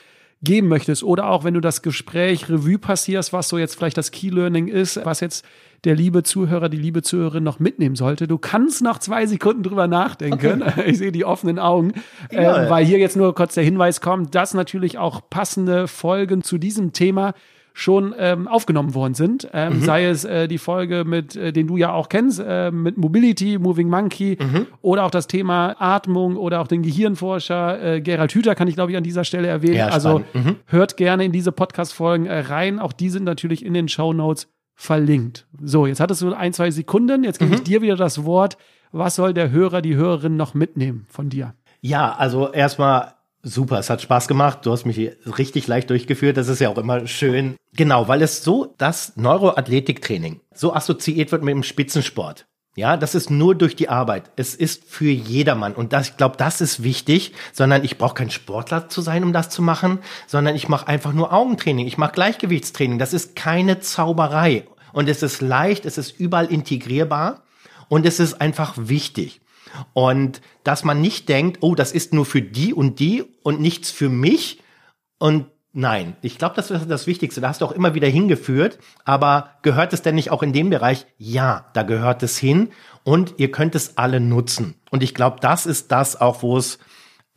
[0.43, 1.05] geben möchtest.
[1.05, 4.66] Oder auch wenn du das Gespräch Revue passierst, was so jetzt vielleicht das Key Learning
[4.66, 5.45] ist, was jetzt
[5.85, 8.27] der liebe Zuhörer, die liebe Zuhörerin noch mitnehmen sollte.
[8.27, 10.62] Du kannst noch zwei Sekunden drüber nachdenken.
[10.62, 10.83] Okay.
[10.89, 11.93] Ich sehe die offenen Augen,
[12.33, 16.43] ja, äh, weil hier jetzt nur kurz der Hinweis kommt, dass natürlich auch passende Folgen
[16.43, 17.35] zu diesem Thema
[17.79, 19.49] schon ähm, aufgenommen worden sind.
[19.53, 19.83] Ähm, mhm.
[19.83, 23.57] Sei es äh, die Folge mit, äh, den du ja auch kennst, äh, mit Mobility,
[23.57, 24.66] Moving Monkey mhm.
[24.83, 28.91] oder auch das Thema Atmung oder auch den Gehirnforscher äh, Gerald Hüther kann ich glaube
[28.91, 29.76] ich an dieser Stelle erwähnen.
[29.76, 30.57] Ja, also mhm.
[30.66, 32.81] hört gerne in diese Podcast-Folgen äh, rein.
[32.81, 35.47] Auch die sind natürlich in den Show Notes verlinkt.
[35.62, 37.22] So, jetzt hattest du ein, zwei Sekunden.
[37.22, 37.64] Jetzt gebe ich mhm.
[37.64, 38.59] dir wieder das Wort.
[38.91, 41.55] Was soll der Hörer, die Hörerin noch mitnehmen von dir?
[41.81, 43.12] Ja, also erstmal
[43.49, 44.59] Super, es hat Spaß gemacht.
[44.65, 44.99] Du hast mich
[45.39, 46.37] richtig leicht durchgeführt.
[46.37, 47.57] Das ist ja auch immer schön.
[47.75, 52.47] Genau, weil es so das Neuroathletiktraining so assoziiert wird mit dem Spitzensport.
[52.77, 54.31] Ja, das ist nur durch die Arbeit.
[54.37, 55.75] Es ist für jedermann.
[55.75, 59.33] Und das, ich glaube, das ist wichtig, sondern ich brauche kein Sportler zu sein, um
[59.33, 61.87] das zu machen, sondern ich mache einfach nur Augentraining.
[61.87, 62.99] Ich mache Gleichgewichtstraining.
[62.99, 64.67] Das ist keine Zauberei.
[64.93, 67.45] Und es ist leicht, es ist überall integrierbar
[67.89, 69.41] und es ist einfach wichtig.
[69.93, 73.91] Und dass man nicht denkt, oh, das ist nur für die und die und nichts
[73.91, 74.62] für mich.
[75.19, 77.41] Und nein, ich glaube, das ist das Wichtigste.
[77.41, 78.79] Da hast du auch immer wieder hingeführt.
[79.05, 81.07] Aber gehört es denn nicht auch in dem Bereich?
[81.16, 82.71] Ja, da gehört es hin.
[83.05, 84.75] Und ihr könnt es alle nutzen.
[84.91, 86.79] Und ich glaube, das ist das auch, wo es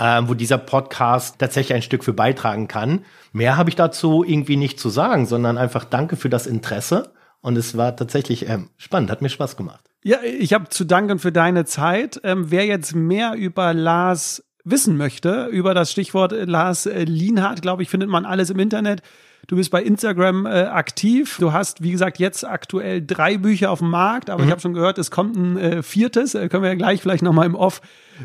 [0.02, 3.06] äh, wo dieser Podcast tatsächlich ein Stück für beitragen kann.
[3.34, 7.14] Mehr habe ich dazu irgendwie nicht zu sagen, sondern einfach danke für das Interesse.
[7.42, 9.91] Und es war tatsächlich ähm, spannend, hat mir Spaß gemacht.
[10.04, 12.20] Ja, ich habe zu danken für deine Zeit.
[12.24, 17.84] Ähm, wer jetzt mehr über Lars wissen möchte, über das Stichwort Lars äh, Lienhardt, glaube
[17.84, 19.02] ich, findet man alles im Internet.
[19.48, 21.38] Du bist bei Instagram äh, aktiv.
[21.40, 24.48] Du hast, wie gesagt, jetzt aktuell drei Bücher auf dem Markt, aber mhm.
[24.48, 26.36] ich habe schon gehört, es kommt ein äh, viertes.
[26.36, 27.82] Äh, können wir ja gleich vielleicht nochmal im Off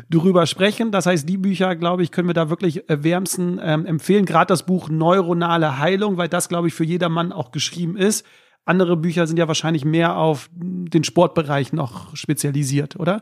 [0.09, 0.91] drüber sprechen.
[0.91, 4.25] Das heißt, die Bücher, glaube ich, können wir da wirklich äh, wärmsten ähm, empfehlen.
[4.25, 8.25] Gerade das Buch Neuronale Heilung, weil das, glaube ich, für jedermann auch geschrieben ist.
[8.67, 13.21] Andere Bücher sind ja wahrscheinlich mehr auf den Sportbereich noch spezialisiert, oder?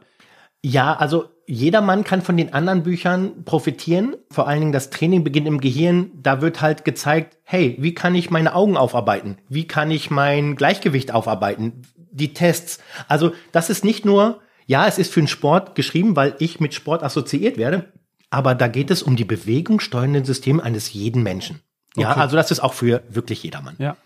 [0.63, 4.15] Ja, also jeder Mann kann von den anderen Büchern profitieren.
[4.31, 6.09] Vor allen Dingen das Training beginnt im Gehirn.
[6.15, 9.37] Da wird halt gezeigt, hey, wie kann ich meine Augen aufarbeiten?
[9.47, 11.83] Wie kann ich mein Gleichgewicht aufarbeiten?
[12.11, 12.79] Die Tests.
[13.07, 16.73] Also das ist nicht nur, ja, es ist für den Sport geschrieben, weil ich mit
[16.73, 17.91] Sport assoziiert werde.
[18.31, 21.61] Aber da geht es um die bewegungssteuernden Systeme eines jeden Menschen.
[21.95, 22.21] Ja, okay.
[22.21, 23.75] also das ist auch für wirklich jedermann.
[23.77, 23.97] Ja.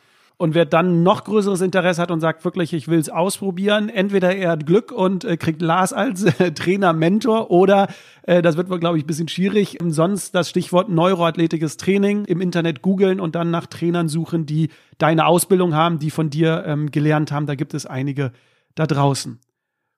[0.41, 4.33] Und wer dann noch größeres Interesse hat und sagt wirklich, ich will es ausprobieren, entweder
[4.33, 7.89] er hat Glück und äh, kriegt Lars als äh, Trainer, Mentor oder
[8.23, 9.77] äh, das wird wohl, glaube ich, ein bisschen schwierig.
[9.89, 15.25] Sonst das Stichwort neuroathletisches Training im Internet googeln und dann nach Trainern suchen, die deine
[15.25, 17.45] Ausbildung haben, die von dir ähm, gelernt haben.
[17.45, 18.31] Da gibt es einige
[18.75, 19.41] da draußen.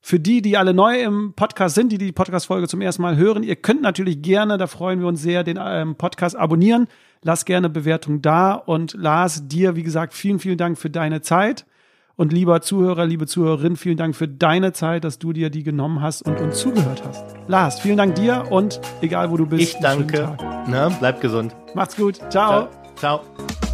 [0.01, 3.43] Für die, die alle neu im Podcast sind, die die Podcast-Folge zum ersten Mal hören,
[3.43, 6.87] ihr könnt natürlich gerne, da freuen wir uns sehr, den ähm, Podcast abonnieren.
[7.21, 11.65] Lass gerne Bewertung da und Lars, dir, wie gesagt, vielen, vielen Dank für deine Zeit.
[12.15, 16.01] Und lieber Zuhörer, liebe Zuhörerin, vielen Dank für deine Zeit, dass du dir die genommen
[16.01, 17.23] hast und uns zugehört hast.
[17.47, 19.61] Lars, vielen Dank dir und egal wo du bist.
[19.61, 20.35] Ich danke.
[20.67, 21.55] Na, bleib gesund.
[21.73, 22.17] Macht's gut.
[22.29, 22.69] Ciao.
[22.95, 23.21] Ciao.
[23.21, 23.70] Ciao.